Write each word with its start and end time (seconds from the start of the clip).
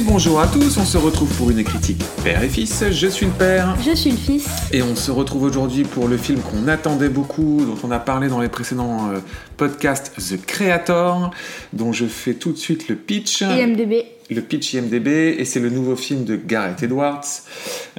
Et 0.00 0.02
bonjour 0.02 0.40
à 0.40 0.46
tous, 0.46 0.78
on 0.78 0.84
se 0.86 0.96
retrouve 0.96 1.30
pour 1.36 1.50
une 1.50 1.62
critique 1.62 2.02
père 2.24 2.42
et 2.42 2.48
fils. 2.48 2.84
Je 2.90 3.06
suis 3.06 3.26
le 3.26 3.32
père. 3.32 3.76
Je 3.84 3.94
suis 3.94 4.10
le 4.10 4.16
fils. 4.16 4.48
Et 4.72 4.82
on 4.82 4.96
se 4.96 5.10
retrouve 5.10 5.42
aujourd'hui 5.42 5.82
pour 5.82 6.08
le 6.08 6.16
film 6.16 6.40
qu'on 6.40 6.68
attendait 6.68 7.10
beaucoup, 7.10 7.62
dont 7.66 7.76
on 7.86 7.90
a 7.90 7.98
parlé 7.98 8.28
dans 8.28 8.40
les 8.40 8.48
précédents 8.48 9.10
euh, 9.10 9.18
podcasts, 9.58 10.14
The 10.16 10.42
Creator, 10.46 11.30
dont 11.74 11.92
je 11.92 12.06
fais 12.06 12.32
tout 12.32 12.52
de 12.52 12.56
suite 12.56 12.88
le 12.88 12.96
pitch. 12.96 13.42
IMDB. 13.42 14.06
Le 14.30 14.40
pitch 14.40 14.72
IMDB, 14.72 15.36
et 15.38 15.44
c'est 15.44 15.60
le 15.60 15.68
nouveau 15.68 15.96
film 15.96 16.24
de 16.24 16.36
Gareth 16.36 16.82
Edwards. 16.82 17.26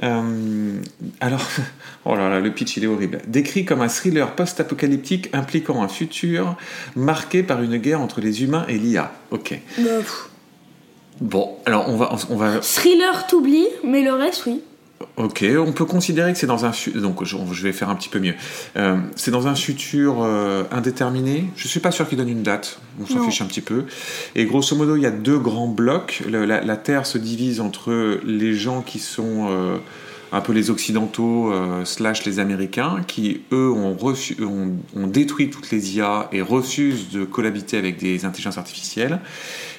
Euh, 0.02 0.72
alors, 1.20 1.46
oh 2.04 2.16
là 2.16 2.28
là, 2.28 2.40
le 2.40 2.50
pitch 2.50 2.78
il 2.78 2.82
est 2.82 2.88
horrible. 2.88 3.18
Décrit 3.28 3.64
comme 3.64 3.80
un 3.80 3.88
thriller 3.88 4.34
post-apocalyptique 4.34 5.28
impliquant 5.32 5.80
un 5.84 5.88
futur 5.88 6.56
marqué 6.96 7.44
par 7.44 7.62
une 7.62 7.76
guerre 7.76 8.00
entre 8.00 8.20
les 8.20 8.42
humains 8.42 8.64
et 8.68 8.76
l'IA. 8.76 9.12
Ok. 9.30 9.56
Bah. 9.78 10.00
Bon, 11.22 11.52
alors 11.66 11.88
on 11.88 11.96
va, 11.96 12.12
on 12.30 12.36
va 12.36 12.58
Thriller 12.58 13.28
t'oublie, 13.28 13.68
mais 13.84 14.02
le 14.02 14.12
reste, 14.12 14.44
oui. 14.46 14.60
Ok, 15.16 15.44
on 15.58 15.72
peut 15.72 15.84
considérer 15.84 16.32
que 16.32 16.38
c'est 16.38 16.46
dans 16.48 16.64
un 16.64 16.72
donc 16.96 17.22
je, 17.24 17.62
vais 17.62 17.72
faire 17.72 17.90
un 17.90 17.94
petit 17.94 18.08
peu 18.08 18.18
mieux. 18.18 18.34
Euh, 18.76 18.96
c'est 19.14 19.30
dans 19.30 19.46
un 19.46 19.54
futur 19.54 20.22
euh, 20.22 20.64
indéterminé. 20.72 21.44
Je 21.56 21.68
suis 21.68 21.80
pas 21.80 21.92
sûr 21.92 22.08
qu'il 22.08 22.18
donne 22.18 22.28
une 22.28 22.42
date. 22.42 22.80
On 23.00 23.06
s'en 23.06 23.24
fiche 23.24 23.40
un 23.40 23.46
petit 23.46 23.60
peu. 23.60 23.84
Et 24.34 24.46
grosso 24.46 24.74
modo, 24.74 24.96
il 24.96 25.02
y 25.02 25.06
a 25.06 25.10
deux 25.10 25.38
grands 25.38 25.68
blocs. 25.68 26.22
Le- 26.28 26.44
la, 26.44 26.60
la 26.60 26.76
Terre 26.76 27.06
se 27.06 27.18
divise 27.18 27.60
entre 27.60 28.20
les 28.24 28.54
gens 28.54 28.80
qui 28.80 28.98
sont 28.98 29.48
euh, 29.50 29.76
un 30.32 30.40
peu 30.40 30.52
les 30.52 30.70
occidentaux 30.70 31.52
euh, 31.52 31.84
slash 31.84 32.24
les 32.24 32.38
Américains, 32.38 33.02
qui 33.06 33.42
eux 33.52 33.70
ont, 33.70 33.96
ont, 33.96 34.72
ont 34.96 35.06
détruit 35.06 35.50
toutes 35.50 35.70
les 35.70 35.96
IA 35.96 36.28
et 36.32 36.40
refusent 36.40 37.10
de 37.10 37.24
cohabiter 37.24 37.76
avec 37.76 37.98
des 37.98 38.24
intelligences 38.24 38.58
artificielles 38.58 39.20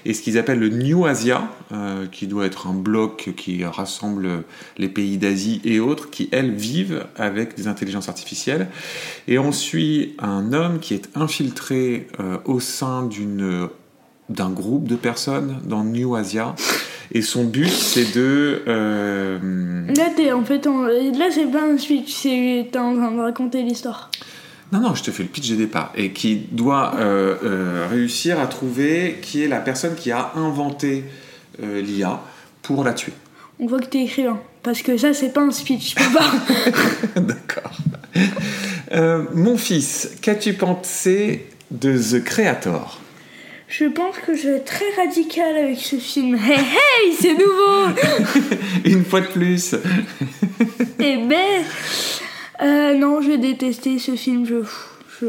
et 0.06 0.14
ce 0.14 0.22
qu'ils 0.22 0.38
appellent 0.38 0.60
le 0.60 0.70
New 0.70 1.06
Asia, 1.06 1.50
euh, 1.72 2.08
qui 2.08 2.28
doit 2.28 2.46
être 2.46 2.68
un 2.68 2.74
bloc 2.74 3.34
qui 3.38 3.64
rassemble 3.64 4.44
les 4.78 4.90
pays 4.90 5.18
d'Asie 5.18 5.62
et 5.64 5.80
autres, 5.80 6.10
qui 6.10 6.30
elles 6.32 6.52
vivent 6.52 7.06
avec 7.16 7.56
des 7.56 7.68
intelligences 7.68 8.10
artificielles. 8.10 8.68
Et 9.28 9.40
on 9.40 9.52
suit 9.52 10.16
un 10.20 10.52
homme 10.52 10.80
qui 10.80 10.94
est 10.94 11.10
infiltré 11.16 12.08
euh, 12.20 12.38
au 12.46 12.60
sein 12.60 13.04
d'une 13.04 13.70
d'un 14.30 14.50
groupe 14.50 14.88
de 14.88 14.96
personnes 14.96 15.60
dans 15.66 15.84
New 15.84 16.16
Asia. 16.16 16.56
Et 17.16 17.22
son 17.22 17.44
but, 17.44 17.70
c'est 17.70 18.16
de... 18.16 18.64
euh, 18.68 19.38
Là, 19.96 20.06
t'es 20.16 20.32
en 20.32 20.44
fait. 20.44 20.66
en- 20.66 20.84
Là, 20.84 21.28
c'est 21.32 21.46
pas 21.52 21.62
un 21.64 21.78
speech, 21.78 22.12
c'est. 22.14 22.68
T'es 22.72 22.80
en 22.80 22.96
train 22.96 23.12
de 23.12 23.20
raconter 23.22 23.62
l'histoire. 23.62 24.10
Non, 24.72 24.80
non, 24.80 24.96
je 24.96 25.04
te 25.04 25.12
fais 25.12 25.22
le 25.22 25.30
pitch 25.30 25.52
de 25.52 25.56
départ. 25.56 25.92
Et 25.96 26.12
qui 26.12 26.48
doit 26.52 26.96
euh, 26.98 27.36
euh, 27.44 27.88
réussir 27.90 28.40
à 28.40 28.48
trouver 28.48 29.20
qui 29.22 29.44
est 29.44 29.48
la 29.48 29.60
personne 29.60 29.94
qui 29.96 30.12
a 30.12 30.32
inventé 30.36 31.04
l'IA 31.62 32.20
pour 32.64 32.84
la 32.84 32.94
tuer. 32.94 33.14
On 33.60 33.68
voit 33.68 33.80
que 33.80 33.86
t'es 33.86 34.02
écrivain. 34.06 34.40
Parce 34.64 34.82
que 34.82 34.98
ça, 34.98 35.14
c'est 35.14 35.30
pas 35.32 35.42
un 35.42 35.52
speech, 35.52 35.92
je 35.92 36.04
peux 36.04 36.18
pas. 36.18 37.22
D'accord. 37.22 37.78
Mon 39.36 39.58
fils, 39.58 40.10
qu'as-tu 40.22 40.54
pensé 40.54 41.46
de 41.70 41.96
The 41.96 42.24
Creator? 42.24 43.00
Je 43.68 43.86
pense 43.86 44.18
que 44.26 44.36
je 44.36 44.50
vais 44.50 44.56
être 44.58 44.66
très 44.66 44.86
radical 44.98 45.56
avec 45.58 45.80
ce 45.80 45.96
film. 45.98 46.36
Hey, 46.36 46.60
hey, 46.60 47.14
c'est 47.20 47.34
nouveau 47.34 47.88
Une 48.86 49.04
fois 49.06 49.22
de 49.22 49.28
plus. 49.28 49.76
Eh 51.00 51.18
ben. 51.18 51.64
Euh, 52.62 52.94
non, 52.96 53.22
je 53.22 53.30
vais 53.30 53.38
détester 53.38 53.98
ce 54.00 54.16
film, 54.16 54.46
je. 54.46 54.56
Je. 55.22 55.28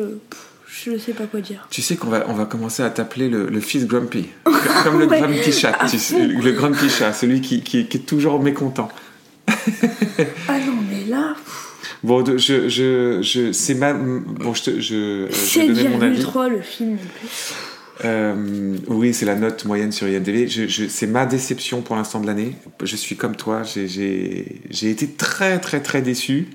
Je 0.87 0.99
sais 0.99 1.13
pas 1.13 1.25
quoi 1.25 1.41
dire. 1.41 1.67
Tu 1.71 1.81
sais 1.83 1.95
qu'on 1.97 2.09
va, 2.09 2.25
on 2.29 2.35
va 2.35 2.45
commencer 2.47 2.83
à 2.83 2.91
t'appeler 2.91 3.29
le, 3.29 3.47
le 3.47 3.61
fils 3.61 3.87
Grumpy. 3.87 4.27
Comme 4.85 4.99
le 4.99 5.07
Ouais. 5.07 5.21
Grumpy 5.21 5.53
Chat. 5.53 5.73
tu 5.89 5.99
sais, 5.99 6.15
fond. 6.17 6.27
le 6.43 6.51
Grumpy 6.53 6.91
Chat, 6.91 7.13
celui 7.13 7.41
qui, 7.41 7.63
qui- 7.63 7.87
qui 7.87 7.97
est 7.99 8.01
toujours 8.01 8.43
mécontent. 8.43 8.91
Ah 9.47 10.59
non, 10.59 10.75
mais 10.91 11.05
là. 11.09 11.35
Bon, 12.03 12.25
je, 12.27 12.69
je, 12.69 13.21
je, 13.23 13.53
c'est 13.53 13.75
ma. 13.75 13.93
Bon, 13.95 14.53
je, 14.53 14.63
te, 14.65 14.81
je, 14.81 15.29
je 15.31 15.61
vais 15.61 15.69
donner 15.69 15.89
mon 15.89 16.03
avis. 16.03 16.21
7,3 16.23 16.49
le 16.51 16.61
film 16.61 16.95
en 16.95 16.97
plus. 17.21 17.55
Euh, 18.05 18.77
oui, 18.89 19.15
c'est 19.15 19.27
la 19.27 19.37
note 19.37 19.65
moyenne 19.67 19.93
sur 19.93 20.09
IMDb. 20.09 20.49
Je, 20.49 20.67
je- 20.67 20.87
c'est 20.89 21.07
ma 21.07 21.27
déception 21.27 21.81
pour 21.83 21.97
l'instant 21.97 22.21
de 22.21 22.27
l'année. 22.27 22.57
Je 22.83 22.97
suis 22.97 23.17
comme 23.17 23.37
toi, 23.37 23.63
j'ai, 23.63 24.61
été 24.83 25.09
très 25.09 25.61
très 25.61 25.81
très 25.81 26.03
déçu. 26.03 26.49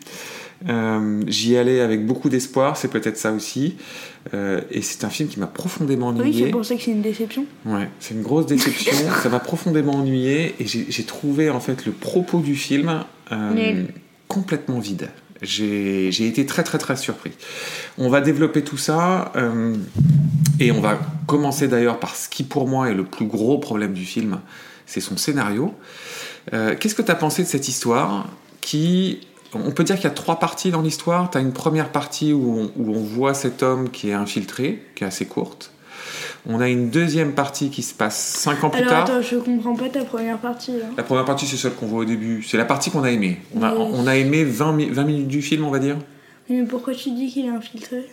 Euh, 0.68 1.22
j'y 1.28 1.56
allais 1.56 1.80
avec 1.80 2.06
beaucoup 2.06 2.28
d'espoir, 2.28 2.76
c'est 2.76 2.90
peut-être 2.90 3.18
ça 3.18 3.32
aussi. 3.32 3.76
Euh, 4.34 4.60
et 4.70 4.82
c'est 4.82 5.06
un 5.06 5.10
film 5.10 5.30
qui 5.30 5.40
m'a 5.40 5.48
profondément 5.48 6.10
Oui, 6.10 6.16
c'est 6.18 6.22
ennuyé. 6.24 6.48
pour 6.52 6.66
ça 6.66 6.76
que 6.76 6.82
c'est 6.82 6.92
une 6.92 7.02
déception. 7.02 7.46
Ouais, 7.66 7.88
c'est 8.02 8.14
une 8.14 8.22
grosse 8.22 8.46
déception. 8.46 8.92
ça 9.24 9.30
m'a 9.30 9.40
profondément 9.40 9.94
ennuyé 9.96 10.56
et 10.60 10.66
j'ai, 10.68 11.04
trouvé 11.04 11.50
en 11.50 11.62
fait 11.62 11.86
le 11.86 11.94
propos 11.94 12.42
du 12.42 12.56
film 12.58 13.06
euh, 13.32 13.84
complètement 14.28 14.80
vide. 14.80 15.08
J'ai, 15.42 16.28
été 16.28 16.46
très 16.46 16.64
très 16.64 16.78
très 16.78 16.98
surpris. 16.98 17.32
On 17.98 18.10
va 18.10 18.22
développer 18.22 18.64
tout 18.64 18.78
ça 18.78 19.32
euh, 19.36 19.76
et 20.60 20.72
on 20.72 20.82
va 20.82 21.00
commencer 21.28 21.68
d'ailleurs 21.68 22.00
par 22.00 22.16
ce 22.16 22.28
qui 22.28 22.44
pour 22.44 22.68
moi 22.68 22.90
est 22.90 22.94
le 22.94 23.06
plus 23.06 23.26
gros 23.26 23.58
problème 23.58 23.94
du 23.94 24.06
film, 24.06 24.42
c'est 24.86 25.02
son 25.02 25.18
scénario. 25.18 25.74
Euh, 26.54 26.76
qu'est-ce 26.78 26.96
que 26.96 27.02
tu 27.02 27.12
as 27.12 27.16
pensé 27.16 27.44
de 27.44 27.48
cette 27.48 27.68
histoire 27.68 28.28
qui 28.62 29.22
on 29.54 29.72
peut 29.72 29.84
dire 29.84 29.96
qu'il 29.96 30.04
y 30.04 30.08
a 30.08 30.12
trois 30.12 30.38
parties 30.38 30.70
dans 30.70 30.84
l'histoire. 30.84 31.32
Tu 31.32 31.38
as 31.40 31.42
une 31.42 31.54
première 31.54 31.92
partie 31.92 32.34
où 32.34 32.60
on, 32.60 32.72
où 32.76 32.96
on 32.96 33.02
voit 33.02 33.34
cet 33.34 33.64
homme 33.64 33.90
qui 33.90 34.10
est 34.10 34.14
infiltré, 34.14 34.86
qui 34.94 35.04
est 35.04 35.08
assez 35.08 35.26
courte. 35.26 35.72
On 36.48 36.62
a 36.62 36.70
une 36.70 36.90
deuxième 36.90 37.34
partie 37.34 37.70
qui 37.70 37.84
se 37.84 37.94
passe 37.94 38.18
cinq 38.18 38.64
ans 38.64 38.70
plus 38.70 38.80
Alors 38.80 38.92
tard. 38.92 39.04
attends, 39.04 39.22
je 39.22 39.36
comprends 39.38 39.76
pas 39.76 39.90
ta 39.90 40.04
première 40.06 40.38
partie 40.38 40.72
là. 40.72 40.86
La 40.98 41.04
première 41.04 41.26
partie, 41.26 41.46
c'est 41.46 41.58
celle 41.58 41.74
qu'on 41.74 41.86
voit 41.88 42.00
au 42.02 42.06
début. 42.06 42.44
C'est 42.44 42.58
la 42.58 42.66
partie 42.66 42.90
qu'on 42.92 43.04
a 43.04 43.12
aimée. 43.12 43.40
On 43.56 43.62
a, 43.62 43.74
Oui. 43.76 43.82
on 43.94 44.08
a 44.08 44.16
aimé 44.16 44.44
20, 44.46 44.72
mi- 44.74 44.90
20 44.90 45.04
minutes 45.04 45.28
du 45.28 45.42
film, 45.42 45.66
on 45.66 45.70
va 45.72 45.80
dire. 45.80 45.98
Mais 46.50 46.64
pourquoi 46.64 46.94
tu 46.96 47.12
dis 47.12 47.30
qu'il 47.32 47.46
est 47.46 47.50
infiltré? 47.50 48.06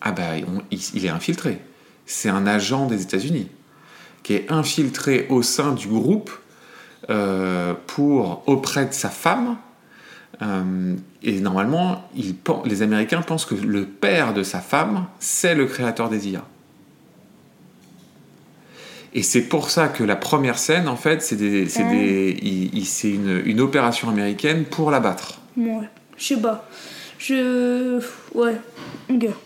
Ah 0.00 0.12
bah, 0.12 0.22
on- 0.46 0.62
il, 0.70 0.78
il 0.94 1.06
est 1.06 1.08
infiltré. 1.10 1.58
C'est 2.06 2.28
un 2.28 2.46
agent 2.46 2.86
des 2.86 3.02
États-Unis 3.02 3.48
qui 4.22 4.34
est 4.34 4.52
infiltré 4.52 5.26
au 5.30 5.42
sein 5.42 5.72
du 5.72 5.88
groupe 5.88 6.30
euh, 7.10 7.72
pour 7.86 8.42
auprès 8.46 8.84
de 8.86 8.92
sa 8.92 9.08
femme. 9.08 9.56
Euh, 10.42 10.94
et 11.22 11.40
normalement, 11.40 12.04
il 12.14 12.34
les 12.66 12.82
Américains 12.82 13.22
pensent 13.22 13.46
que 13.46 13.54
le 13.54 13.84
père 13.86 14.34
de 14.34 14.42
sa 14.42 14.60
femme, 14.60 15.06
c'est 15.18 15.54
le 15.54 15.64
créateur 15.66 16.10
des 16.10 16.28
IA. 16.28 16.44
Et 19.18 19.22
c'est 19.22 19.42
pour 19.42 19.68
ça 19.70 19.88
que 19.88 20.04
la 20.04 20.14
première 20.14 20.58
scène, 20.58 20.86
en 20.86 20.94
fait, 20.94 21.22
c'est 21.22 21.34
des, 21.34 21.68
c'est 21.68 21.82
Ah. 21.84 21.90
des, 21.90 22.38
il- 22.40 22.70
il- 22.72 22.86
c'est 22.86 23.10
une, 23.10 23.42
une 23.46 23.60
opération 23.60 24.08
américaine 24.08 24.64
pour 24.64 24.92
l'abattre. 24.92 25.40
Ouais, 25.56 25.88
je 26.16 26.24
sais 26.24 26.36
pas. 26.40 26.68
Je. 27.18 28.00
Ouais. 28.34 28.54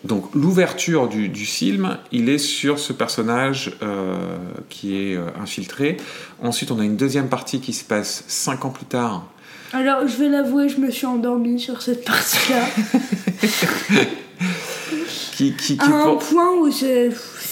Donc 0.05 0.35
l'ouverture 0.35 1.09
du, 1.09 1.31
du 1.31 1.47
film, 1.47 1.97
il 2.11 2.29
est 2.29 2.37
sur 2.37 2.79
ce 2.79 2.93
personnage 2.93 3.73
euh, 3.83 4.37
qui 4.69 4.95
est 4.95 5.17
euh, 5.17 5.29
infiltré. 5.41 5.97
Ensuite, 6.43 6.71
on 6.71 6.79
a 6.81 6.85
une 6.85 6.97
deuxième 6.97 7.29
partie 7.31 7.61
qui 7.61 7.73
se 7.73 7.85
passe 7.85 8.25
cinq 8.29 8.67
ans 8.67 8.71
plus 8.71 8.85
tard. 8.85 9.25
Alors, 9.73 10.07
je 10.07 10.17
vais 10.19 10.29
l'avouer, 10.29 10.69
je 10.69 10.77
me 10.81 10.91
suis 10.91 11.07
endormie 11.07 11.59
sur 11.59 11.81
cette 11.81 12.05
partie-là. 12.05 12.67
Qui, 15.37 15.55
qui, 15.55 15.77
qui, 15.79 15.81
à 15.81 15.87
un 15.87 16.03
pour, 16.03 16.19
point 16.19 16.51
où 16.61 16.71
c'est 16.71 17.11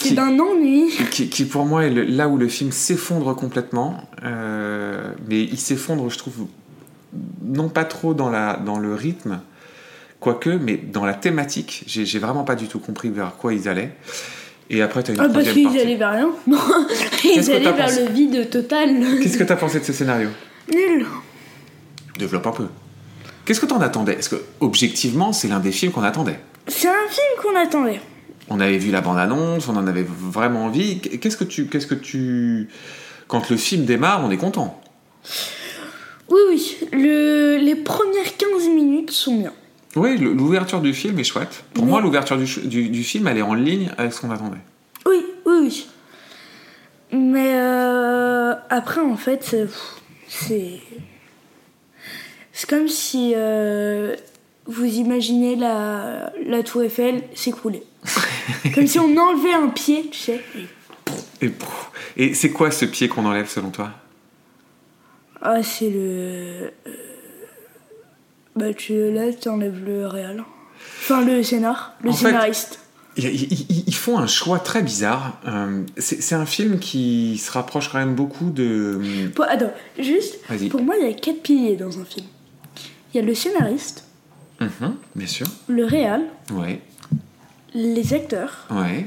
Qui- 0.09 0.15
d'un 0.15 0.39
ennui. 0.39 0.91
qui- 1.11 1.29
qui 1.29 1.45
pour 1.45 1.65
moi 1.67 1.85
est 1.85 1.91
le- 1.91 2.05
là 2.05 2.29
où 2.29 2.37
le 2.39 2.49
film 2.49 2.73
s'effondre 2.73 3.35
complètement. 3.37 4.09
Euh, 4.25 5.13
mais 5.29 5.43
il 5.43 5.59
s'effondre, 5.59 6.09
je 6.11 6.19
trouve, 6.19 6.47
non 7.45 7.69
pas 7.69 7.85
trop 7.85 8.15
dans, 8.15 8.31
la, 8.31 8.57
dans 8.57 8.79
le 8.79 8.95
rythme, 8.95 9.41
quoique, 10.21 10.51
mais 10.51 10.77
dans 10.77 11.05
la 11.05 11.15
thématique. 11.15 11.85
J'ai 11.87 12.05
j'ai 12.07 12.19
vraiment 12.19 12.45
pas 12.45 12.55
du 12.55 12.67
tout 12.67 12.79
compris 12.79 13.11
vers 13.11 13.37
quoi 13.37 13.53
ils 13.55 13.69
allaient. 13.69 13.93
Et 14.73 14.83
après, 14.83 15.03
tu 15.03 15.11
as 15.11 15.15
une 15.15 15.21
Ah, 15.21 15.29
parce 15.29 15.49
qu'ils 15.51 15.65
partie. 15.65 15.81
allaient 15.81 15.97
vers 15.97 16.13
rien. 16.13 16.31
Ils 17.25 17.51
allaient 17.51 17.65
t'as 17.65 17.73
vers 17.73 17.89
le 18.01 18.13
vide 18.13 18.51
total. 18.51 19.01
Qu'est-ce 19.21 19.37
que 19.37 19.43
tu 19.45 19.53
as 19.53 19.57
pensé 19.57 19.81
de 19.81 19.85
ce 19.85 19.93
scénario? 19.93 20.29
Nul. 20.73 21.05
Développe 22.19 22.47
un 22.47 22.53
peu. 22.53 22.67
Qu'est-ce 23.45 23.61
que 23.61 23.67
t'en 23.67 23.81
attendais? 23.81 24.13
Est-ce 24.15 24.29
que, 24.29 24.37
objectivement, 24.61 25.33
c'est 25.33 25.49
l'un 25.49 25.59
des 25.59 25.73
films 25.73 25.91
qu'on 25.91 26.05
attendait? 26.05 26.39
C'est 26.69 26.87
un 26.87 27.09
film 27.09 27.43
qu'on 27.43 27.57
attendait. 27.59 28.01
On 28.51 28.59
avait 28.61 28.79
vu 28.79 28.91
la 28.91 29.01
bande-annonce, 29.01 29.69
on 29.69 29.77
en 29.77 29.87
avait 29.87 30.05
vraiment 30.07 30.65
envie. 30.65 31.01
Qu'est-ce 31.01 31.37
que 31.37 31.45
tu. 31.45 31.67
Qu'est-ce 31.67 31.87
que 31.87 31.95
tu. 31.95 32.69
Quand 33.29 33.49
le 33.49 33.57
film 33.57 33.85
démarre, 33.85 34.23
on 34.25 34.31
est 34.31 34.37
content? 34.37 34.81
Oui, 36.29 36.41
oui. 36.49 36.77
Le... 36.93 37.59
Les 37.59 37.77
premières 37.77 38.37
15 38.37 38.69
minutes 38.69 39.11
sont 39.13 39.37
bien. 39.39 39.53
Oui, 39.97 40.17
l'ouverture 40.19 40.81
du 40.81 40.93
film 40.95 41.19
est 41.19 41.25
chouette. 41.25 41.65
Pour 41.75 41.85
Mais- 41.85 41.91
moi, 41.91 42.01
l'ouverture 42.01 42.37
du, 42.37 42.47
ch- 42.47 42.67
du, 42.67 42.89
du 42.89 43.03
film, 43.05 43.27
elle 43.29 43.39
est 43.39 43.43
en 43.43 43.55
ligne 43.55 43.91
avec 43.99 44.13
ce 44.13 44.21
qu'on 44.21 44.31
attendait. 44.31 44.59
Oui, 45.07 45.25
oui, 45.47 45.55
oui. 45.63 45.87
Mais 47.13 47.55
euh, 47.55 48.55
après, 48.69 49.01
en 49.01 49.17
fait, 49.17 49.43
c'est. 49.45 49.67
C'est 50.29 50.81
c'est 52.53 52.69
comme 52.69 52.89
si 52.89 53.33
euh, 53.35 54.15
vous 54.71 54.85
imaginez 54.85 55.57
la, 55.57 56.33
la 56.47 56.63
tour 56.63 56.83
Eiffel 56.83 57.23
s'écrouler. 57.35 57.83
comme 58.75 58.87
si 58.87 58.99
on 58.99 59.17
enlevait 59.17 59.53
un 59.53 59.69
pied, 59.69 60.09
tu 60.11 60.19
sais. 60.19 60.41
Et, 62.17 62.35
c'est 62.35 62.51
quoi 62.51 62.71
ce 62.71 62.85
pied 62.85 63.09
qu'on 63.09 63.25
enlève 63.27 63.49
selon 63.49 63.71
toi? 63.71 63.91
Ah, 65.43 65.63
c'est 65.63 65.91
le. 65.91 65.99
euh, 65.99 66.71
Bah, 68.55 68.73
tu 68.75 69.11
là, 69.11 69.33
tu 69.33 69.49
enlèves 69.49 69.85
le 69.85 70.07
réel. 70.07 70.45
Enfin, 71.01 71.25
le 71.25 71.43
scénar, 71.43 71.95
le 72.03 72.11
En 72.11 72.13
scénariste. 72.13 72.79
Ils, 73.17 73.95
font 73.95 74.19
un 74.19 74.27
choix 74.27 74.61
très 74.61 74.83
bizarre. 74.83 75.41
Euh, 75.47 75.83
c'est 75.99 76.35
un 76.35 76.47
film 76.47 76.79
qui 76.79 77.39
se 77.39 77.51
rapproche 77.51 77.91
quand 77.91 77.99
même 77.99 78.15
beaucoup 78.15 78.51
de. 78.51 79.31
Pour- 79.35 79.47
attends, 79.47 79.73
juste, 79.99 80.39
pour 80.71 80.83
moi, 80.83 80.95
il 80.99 81.07
y 81.07 81.11
a 81.11 81.15
quatre 81.15 81.43
piliers 81.43 81.77
dans 81.77 81.99
un 81.99 82.05
film. 82.05 82.27
Il 83.13 83.17
y 83.17 83.21
a 83.21 83.27
le 83.27 83.35
scénariste, 83.35 84.05
Mhm, 84.61 84.97
bien 85.17 85.27
sûr. 85.27 85.47
le 85.69 85.85
réal, 85.85 86.23
Ouais, 86.53 86.81
les 87.75 88.13
acteurs 88.15 88.67
ouais. 88.71 89.07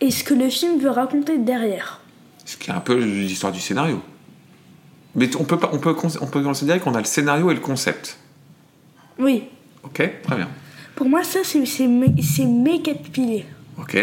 et 0.00 0.10
ce 0.10 0.24
que 0.24 0.34
le 0.34 0.48
film 0.48 0.80
veut 0.80 0.90
raconter 0.90 1.38
derrière. 1.38 2.00
Ce 2.44 2.56
qui 2.56 2.70
est 2.70 2.74
un 2.74 2.80
peu 2.80 2.94
l'histoire 2.98 3.52
du 3.52 3.60
scénario. 3.60 4.00
Mais 5.14 5.34
on 5.36 5.44
peut, 5.44 5.58
pas, 5.58 5.70
on, 5.72 5.78
peut, 5.78 5.94
on 6.20 6.26
peut 6.26 6.42
considérer 6.42 6.80
qu'on 6.80 6.94
a 6.94 6.98
le 6.98 7.04
scénario 7.04 7.50
et 7.50 7.54
le 7.54 7.60
concept. 7.60 8.18
Oui, 9.18 9.44
Ok 9.84 10.10
Très 10.24 10.36
bien. 10.36 10.48
pour 10.96 11.08
moi, 11.08 11.22
ça, 11.22 11.40
c'est 11.44 11.86
mes, 11.86 12.22
c'est 12.22 12.46
mes 12.46 12.82
quatre 12.82 13.02
piliers. 13.10 13.46
Ok. 13.78 13.96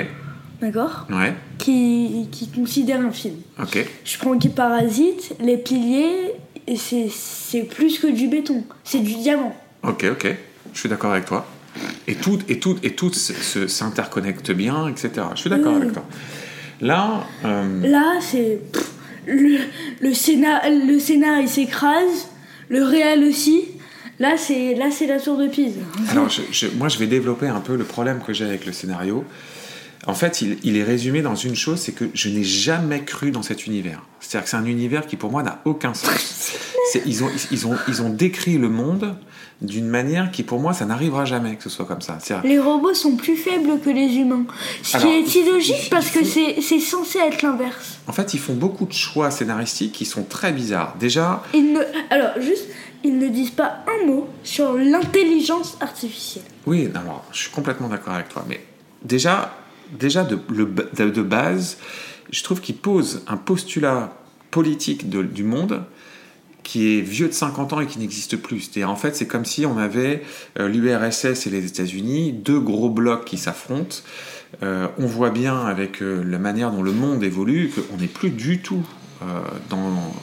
D'accord? 0.61 1.07
Ouais. 1.09 1.33
qui, 1.57 2.27
qui 2.31 2.47
considèrent 2.49 3.01
un 3.01 3.11
film. 3.11 3.35
Ok. 3.59 3.83
Je 4.05 4.17
prends 4.19 4.38
qui 4.38 4.49
parasite, 4.49 5.35
les 5.39 5.57
piliers, 5.57 6.33
c'est 6.75 7.10
c'est 7.10 7.63
plus 7.63 8.00
que 8.00 8.08
du 8.08 8.28
béton, 8.28 8.63
c'est 8.84 9.00
du 9.00 9.13
diamant. 9.16 9.56
Ok, 9.84 10.06
ok. 10.12 10.36
Je 10.74 10.80
suis 10.80 10.90
d'accord 10.90 11.12
avec 11.12 11.25
toi. 11.25 11.46
Et 12.08 12.16
tout, 12.16 12.40
et 12.50 12.60
tout, 12.60 12.78
et 12.84 12.92
tout 12.96 13.12
s'interconnecte 13.13 14.52
bien, 14.52 14.88
etc. 14.88 15.10
Je 15.36 15.40
suis 15.42 15.50
d'accord 15.50 15.74
Oui. 15.74 15.81
avec 15.81 15.94
toi. 15.94 16.04
Là, 16.81 17.24
euh, 17.46 17.88
Là, 17.88 18.19
c'est. 18.19 18.60
Le, 19.28 19.60
le, 20.02 20.13
Sénat, 20.13 20.62
le 20.69 20.98
Sénat, 21.00 21.42
il 21.42 21.48
s'écrase, 21.50 22.28
le 22.69 22.84
Réal 22.84 23.24
aussi. 23.24 23.66
Là, 24.19 24.36
c'est 24.38 24.75
là 24.75 24.90
c'est 24.92 25.08
la 25.08 25.19
tour 25.19 25.38
de 25.38 25.48
Pise. 25.48 25.75
alors 26.10 26.30
je- 26.30 26.42
je- 26.52 26.68
moi 26.78 26.90
je 26.90 27.00
vais 27.00 27.08
développer 27.08 27.48
un 27.48 27.60
peu 27.60 27.75
le 27.75 27.84
problème 27.84 28.19
que 28.25 28.34
j'ai 28.34 28.46
avec 28.46 28.66
le 28.68 28.72
scénario. 28.72 29.24
En 30.07 30.15
fait, 30.15 30.42
il, 30.42 30.57
il 30.63 30.77
est 30.77 30.83
résumé 30.83 31.21
dans 31.21 31.36
une 31.36 31.56
chose, 31.56 31.80
c'est 31.80 31.92
que 31.92 32.06
je 32.13 32.30
n'ai 32.30 32.44
jamais 32.44 33.03
cru 33.03 33.30
dans 33.31 33.44
cet 33.44 33.68
univers. 33.68 34.01
C'est-à-dire 34.19 34.45
que 34.45 34.50
c'est 34.50 34.57
un 34.57 34.65
univers 34.65 35.06
qui 35.06 35.15
pour 35.15 35.31
moi 35.31 35.44
n'a 35.44 35.62
aucun 35.65 35.94
sens. 35.94 36.53
Ils 37.06 37.24
ont, 37.24 37.30
ils, 37.51 37.68
ont, 37.68 37.77
ils 37.88 38.01
ont 38.01 38.09
décrit 38.09 38.57
le 38.57 38.68
monde 38.68 39.15
d'une 39.62 39.88
manière 39.88 40.30
qui 40.30 40.44
pour 40.44 40.59
moi 40.59 40.74
ça 40.74 40.83
n'arrivera 40.86 41.24
jamais 41.24 41.56
que 41.56 41.63
ce 41.63 41.69
soit 41.69 41.86
comme 41.86 42.01
ça. 42.01 42.18
Les 42.44 42.59
robots 42.59 42.94
sont 42.94 43.15
plus 43.15 43.38
faibles 43.38 43.80
que 43.80 43.89
les 43.89 44.15
humains. 44.15 44.45
Ce 44.83 44.98
Alors, 44.98 45.07
qui 45.07 45.13
est 45.13 45.36
illogique 45.42 45.83
il- 45.86 45.89
parce 45.89 46.09
que 46.09 46.21
c'est 46.25 46.59
censé 46.81 47.19
être 47.19 47.44
l'inverse. 47.44 48.00
En 48.07 48.12
fait, 48.12 48.33
ils 48.33 48.42
font 48.42 48.56
beaucoup 48.56 48.86
de 48.86 48.92
choix 48.92 49.31
scénaristiques 49.31 49.94
qui 49.94 50.03
sont 50.03 50.24
très 50.24 50.51
bizarres. 50.51 50.95
Déjà, 51.00 51.44
Ils 51.53 51.71
ne... 51.71 51.80
Alors, 52.09 52.31
juste, 52.42 52.65
ils 53.06 53.18
ne 53.18 53.30
disent 53.30 53.51
pas 53.51 53.86
un 53.88 54.06
mot 54.07 54.27
sur 54.44 54.74
l'intelligence 54.74 55.77
artificielle. 55.80 56.44
Oui, 56.65 56.89
alors, 56.94 57.24
je 57.31 57.38
suis 57.44 57.51
complètement 57.51 57.88
d'accord 57.88 58.15
avec 58.15 58.27
toi. 58.27 58.44
Mais 58.50 58.59
déjà, 59.06 59.56
déjà 59.97 60.23
de, 60.23 61.21
base, 61.21 61.77
je 62.31 62.43
trouve 62.43 62.61
qu'il 62.61 62.75
pose 62.75 63.23
un 63.27 63.38
postulat 63.38 64.17
politique 64.51 65.09
du 65.09 65.43
monde 65.43 65.83
qui 66.63 66.97
est 66.97 67.01
vieux 67.01 67.27
de 67.27 67.33
50 67.33 67.73
ans 67.73 67.79
et 67.79 67.88
qui 67.88 67.99
n'existe 67.99 68.38
plus. 68.38 68.61
C'est-à-dire, 68.61 68.89
en 68.89 68.95
fait, 68.95 69.15
c'est 69.15 69.27
comme 69.27 69.45
si 69.45 69.65
on 69.65 69.77
avait 69.77 70.23
euh, 70.59 70.67
l'URSS 70.67 71.47
et 71.47 71.49
les 71.49 71.65
États-Unis, 71.65 72.33
deux 72.33 72.59
gros 72.59 72.89
blocs 72.89 73.25
qui 73.25 73.38
s'affrontent. 73.38 73.97
Euh, 74.63 74.88
on 74.97 75.05
voit 75.05 75.31
bien 75.31 75.59
avec 75.65 76.01
euh, 76.01 76.23
la 76.23 76.38
manière 76.38 76.71
dont 76.71 76.83
le 76.83 76.91
monde 76.91 77.23
évolue 77.23 77.71
qu'on 77.71 77.97
n'est 77.97 78.07
plus 78.07 78.29
du 78.29 78.61
tout 78.61 78.83
dans 79.69 80.13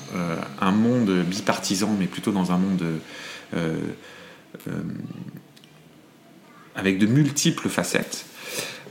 un 0.61 0.73
monde 0.73 1.23
bipartisan, 1.25 1.95
mais 1.97 2.07
plutôt 2.07 2.33
dans 2.33 2.51
un 2.51 2.59
monde 2.59 2.85
avec 6.75 6.99
de 6.99 7.07
multiples 7.07 7.69
facettes. 7.69 8.27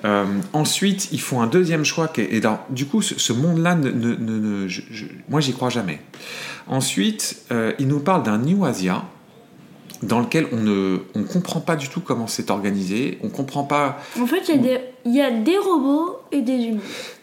Euh, 0.06 0.26
ensuite, 0.54 1.10
ils 1.12 1.22
font 1.22 1.42
un 1.42 1.48
deuxième 1.48 1.84
choix. 1.84 2.08
Qui 2.08 2.22
est, 2.22 2.34
et 2.36 2.42
du 2.70 2.86
coup, 2.86 3.02
ce, 3.02 3.20
ce 3.20 3.34
monde-là, 3.34 3.76
ne, 3.76 3.90
ne- 3.90 4.16
ne- 4.16 4.40
ne- 4.64 4.68
je- 4.68 4.82
je- 4.92 5.06
moi, 5.30 5.40
j'y 5.42 5.54
crois 5.54 5.70
jamais. 5.70 6.00
Ensuite, 6.68 7.38
euh, 7.52 7.74
ils 7.80 7.88
nous 7.88 8.00
parlent 8.00 8.24
d'un 8.24 8.38
New 8.38 8.66
Asia 8.66 9.04
dans 10.04 10.20
lequel 10.20 10.46
on 10.52 10.58
ne 10.58 11.00
on 11.16 11.24
comprend 11.24 11.60
pas 11.60 11.76
du 11.76 11.90
tout 11.90 12.02
comment 12.02 12.28
c'est 12.28 12.52
organisé. 12.52 13.18
On 13.24 13.30
comprend 13.30 13.64
pas. 13.64 13.98
En 14.22 14.28
fait, 14.28 14.44
il 14.50 14.56
y, 14.56 14.60
a 14.60 14.62
des- 14.62 14.80
il 15.06 15.16
y 15.16 15.22
a 15.22 15.32
des 15.32 15.58
robots 15.58 16.18
et 16.32 16.42
des 16.42 16.54
humains. 16.66 16.82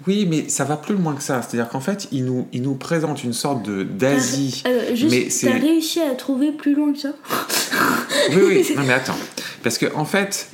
Oui, 0.08 0.26
mais 0.28 0.48
ça 0.48 0.64
va 0.64 0.76
plus 0.76 0.96
loin 0.96 1.14
que 1.14 1.22
ça. 1.22 1.40
C'est-à-dire 1.42 1.68
qu'en 1.70 1.78
fait, 1.80 2.08
ils 2.10 2.24
nous, 2.24 2.48
ils 2.52 2.62
nous 2.62 2.74
présentent 2.74 3.22
une 3.22 3.32
sorte 3.34 3.62
de 3.62 3.84
d'Asie. 3.84 4.64
Euh, 4.66 4.86
Mais 4.90 4.96
juste, 4.96 5.30
c'est- 5.30 5.46
t'as 5.46 5.58
réussi 5.58 6.00
à 6.00 6.14
trouver 6.16 6.50
plus 6.50 6.74
loin 6.74 6.92
que 6.92 6.98
ça 6.98 7.10
Oui, 8.30 8.42
oui. 8.44 8.66
Non, 8.76 8.82
mais 8.84 8.94
attends. 8.94 9.18
Parce 9.62 9.78
que, 9.78 9.86
en 9.94 10.04
fait, 10.04 10.48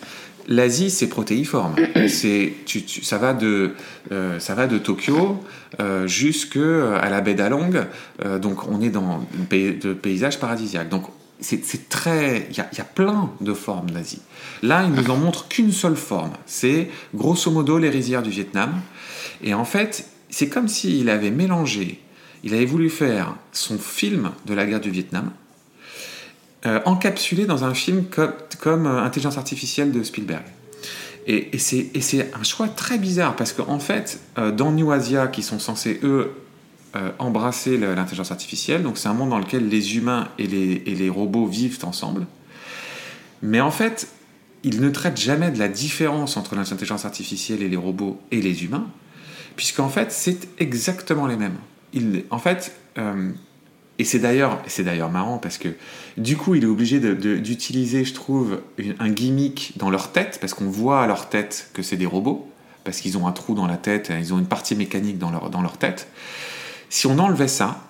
l'Asie, 0.51 0.91
c'est 0.91 1.07
protéiforme. 1.09 1.77
C'est, 2.09 2.53
tu, 2.67 2.83
tu- 2.83 3.03
ça, 3.03 3.17
va 3.17 3.33
de, 3.33 3.71
euh, 4.13 4.39
ça 4.39 4.55
va 4.55 4.67
de 4.67 4.77
Tokyo 4.77 5.43
euh, 5.79 6.07
jusque 6.07 6.57
à 6.59 7.09
la 7.09 7.21
baie 7.23 7.35
d'Along. 7.35 7.87
Euh, 8.25 8.39
donc, 8.39 8.69
on 8.69 8.83
est 8.83 8.91
dans 8.91 9.27
un 9.41 9.45
pays, 9.49 9.75
de 9.77 9.95
paysage 9.95 10.39
paradisiaque. 10.39 10.89
Donc, 10.89 11.05
c'est, 11.39 11.89
très. 11.89 12.49
Il 12.51 12.57
y 12.59 12.61
a, 12.61 12.69
il 12.73 12.79
y 12.79 12.81
a 12.83 12.85
plein 12.85 13.31
de 13.41 13.55
formes 13.55 13.91
d'Asie. 13.91 14.21
Là, 14.63 14.85
il 14.85 14.93
nous 14.93 15.11
en 15.11 15.17
montre 15.17 15.49
qu'une 15.49 15.73
seule 15.73 15.97
forme. 15.97 16.33
C'est, 16.45 16.91
grosso 17.15 17.51
modo, 17.51 17.79
les 17.79 17.89
rizières 17.89 18.23
du 18.23 18.31
Vietnam. 18.31 18.73
Et 19.43 19.55
en 19.55 19.65
fait, 19.65 20.07
c'est 20.29 20.49
comme 20.49 20.69
s'il 20.69 21.09
avait 21.09 21.31
mélangé. 21.31 22.01
Il 22.43 22.55
avait 22.55 22.67
voulu 22.67 22.91
faire 22.91 23.37
son 23.53 23.79
film 23.79 24.31
de 24.47 24.55
la 24.55 24.67
guerre 24.67 24.81
du 24.81 24.91
Vietnam 24.91 25.31
euh, 26.67 26.81
encapsulé 26.85 27.47
dans 27.47 27.65
un 27.65 27.73
film 27.73 28.05
comme, 28.61 28.87
euh, 28.87 29.03
Intelligence 29.03 29.39
artificielle 29.39 29.93
de 29.93 30.03
Spielberg. 30.03 30.45
Et, 31.27 31.57
c'est 31.59 32.31
un 32.35 32.43
choix 32.43 32.69
très 32.69 32.99
bizarre 32.99 33.35
parce 33.35 33.55
qu'en 33.55 33.79
fait, 33.79 34.21
euh, 34.37 34.51
dans 34.51 34.71
New 34.71 34.91
Asia, 34.91 35.29
qui 35.29 35.43
sont 35.43 35.59
censés, 35.59 36.01
eux, 36.03 36.33
embrasser 37.21 37.77
l'intelligence 37.77 38.33
artificielle, 38.33 38.83
donc 38.83 38.99
c'est 38.99 39.07
un 39.07 39.15
monde 39.15 39.31
dans 39.31 39.39
lequel 39.39 39.69
les 39.69 39.97
humains 39.97 40.27
et 40.41 40.49
les, 40.49 41.09
robots 41.09 41.47
vivent 41.47 41.79
ensemble, 41.85 42.27
mais 43.43 43.61
en 43.61 43.71
fait, 43.71 44.09
ils 44.65 44.81
ne 44.81 44.91
traitent 44.91 45.21
jamais 45.21 45.53
de 45.53 45.59
la 45.61 45.69
différence 45.69 46.37
entre 46.37 46.57
l'intelligence 46.57 47.05
artificielle 47.05 47.63
et 47.63 47.69
les 47.69 47.77
robots 47.77 48.21
et 48.33 48.43
les 48.43 48.65
humains, 48.65 48.89
puisqu'en 49.55 49.89
fait, 49.89 50.11
c'est 50.11 50.49
exactement 50.59 51.29
les 51.29 51.37
mêmes. 51.37 51.59
Ils, 51.93 52.25
en 52.31 52.41
fait, 52.41 52.75
et 54.01 54.05
c'est 54.05 54.19
d'ailleurs, 54.19 54.63
c'est 54.67 54.83
d'ailleurs 54.83 55.11
marrant 55.11 55.37
parce 55.37 55.59
que 55.59 55.69
du 56.17 56.39
coup, 56.39 56.55
il 56.55 56.65
est 56.65 56.67
obligé 56.67 57.01
d'utiliser, 57.01 58.03
je 58.03 58.15
trouve, 58.15 58.63
un 58.99 59.11
gimmick 59.11 59.75
dans 59.77 59.91
leur 59.91 60.11
tête, 60.11 60.39
parce 60.41 60.55
qu'on 60.55 60.71
voit 60.71 61.03
à 61.03 61.07
leur 61.07 61.29
tête 61.29 61.69
que 61.75 61.83
c'est 61.83 61.99
des 61.99 62.07
robots, 62.07 62.51
parce 62.83 63.03
qu'ils 63.03 63.19
ont 63.19 63.27
un 63.27 63.33
trou 63.33 63.55
dans 63.55 63.67
la 63.67 63.77
tête, 63.77 64.11
ils 64.19 64.33
ont 64.33 64.39
une 64.39 64.47
partie 64.47 64.75
mécanique 64.75 65.19
dans 65.19 65.31
leur, 65.31 65.51
dans 65.51 65.61
leur 65.61 65.77
tête. 65.77 66.09
Si 66.89 67.09
on 67.09 67.19
enlevait 67.19 67.47
ça, 67.47 67.83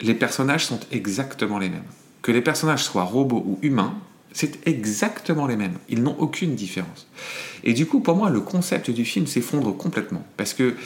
les 0.00 0.14
personnages 0.14 0.64
sont 0.64 0.80
exactement 0.90 1.58
les 1.58 1.68
mêmes. 1.68 1.84
Que 2.22 2.32
les 2.32 2.40
personnages 2.40 2.84
soient 2.84 3.04
robots 3.04 3.44
ou 3.46 3.58
humains, 3.60 3.92
c'est 4.32 4.66
exactement 4.66 5.46
les 5.46 5.56
mêmes. 5.56 5.76
Ils 5.90 6.02
n'ont 6.02 6.16
aucune 6.18 6.54
différence. 6.54 7.06
Et 7.62 7.74
du 7.74 7.84
coup, 7.84 8.00
pour 8.00 8.16
moi, 8.16 8.30
le 8.30 8.40
concept 8.40 8.90
du 8.90 9.04
film 9.04 9.26
s'effondre 9.26 9.76
complètement. 9.76 10.24
Parce 10.38 10.54
que 10.54 10.76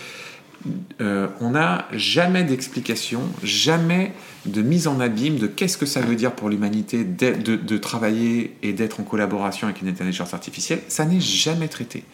euh, 1.00 1.28
on 1.40 1.50
n'a 1.50 1.86
jamais 1.92 2.44
d'explication, 2.44 3.22
jamais 3.42 4.12
de 4.46 4.62
mise 4.62 4.86
en 4.88 5.00
abîme 5.00 5.36
de 5.36 5.46
qu'est-ce 5.46 5.76
que 5.76 5.86
ça 5.86 6.00
veut 6.00 6.16
dire 6.16 6.32
pour 6.32 6.48
l'humanité 6.48 7.04
de, 7.04 7.78
travailler 7.78 8.56
et 8.62 8.72
d'être 8.72 9.00
en 9.00 9.02
collaboration 9.02 9.68
avec 9.68 9.82
une 9.82 9.88
intelligence 9.88 10.34
artificielle. 10.34 10.80
Ça 10.88 11.04
n'est 11.04 11.20
jamais 11.20 11.68
traité. 11.68 12.04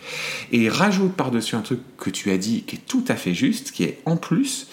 Et 0.50 0.68
rajoute 0.68 1.14
par-dessus 1.14 1.56
un 1.56 1.60
truc 1.60 1.80
que 1.96 2.10
tu 2.10 2.30
as 2.30 2.38
dit 2.38 2.62
qui 2.62 2.76
est 2.76 2.86
tout 2.86 3.04
à 3.08 3.14
fait 3.14 3.34
juste, 3.34 3.72
qui 3.72 3.84
est 3.84 4.00
en 4.06 4.16
plus, 4.16 4.68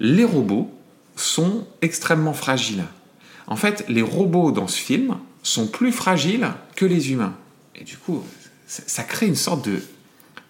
les 0.00 0.24
robots 0.24 0.70
sont 1.16 1.66
extrêmement 1.82 2.34
fragiles. 2.34 2.84
En 3.46 3.56
fait, 3.56 3.84
les 3.88 4.02
robots 4.02 4.50
dans 4.50 4.66
ce 4.66 4.78
film 4.78 5.16
sont 5.42 5.66
plus 5.66 5.92
fragiles 5.92 6.48
que 6.74 6.84
les 6.84 7.12
humains. 7.12 7.36
Et 7.74 7.84
du 7.84 7.96
coup, 7.96 8.22
ça 8.66 9.02
crée 9.04 9.26
une 9.26 9.36
sorte 9.36 9.68
de... 9.68 9.82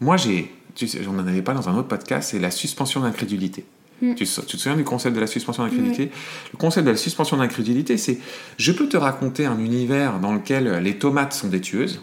Moi, 0.01 0.17
j'ai... 0.17 0.56
Tu 0.77 0.87
sais, 0.87 1.03
j'en 1.03 1.19
avais 1.19 1.43
pas 1.43 1.55
dans 1.55 1.69
un 1.69 1.75
autre 1.77 1.89
podcast, 1.89 2.31
c'est 2.31 2.39
la 2.39 2.53
suspension 2.53 3.01
d'incrédulité. 3.01 3.65
Tu, 4.01 4.15
te- 4.27 4.41
tu 4.43 4.57
te 4.59 4.63
souviens 4.63 4.77
du 4.77 4.85
concept 4.85 5.17
de 5.17 5.21
la 5.21 5.27
suspension 5.27 5.65
d'incrédulité? 5.65 6.11
Le 6.53 6.59
concept 6.59 6.87
de 6.87 6.91
la 6.93 6.99
suspension 6.99 7.39
d'incrédulité, 7.39 7.97
c'est 7.97 8.19
je 8.59 8.73
peux 8.73 8.89
te 8.89 8.97
raconter 8.99 9.47
un 9.47 9.59
univers 9.59 10.19
dans 10.21 10.35
lequel 10.35 10.83
les 10.83 10.99
tomates 10.99 11.33
sont 11.33 11.49
des 11.49 11.63
tueuses, 11.63 12.03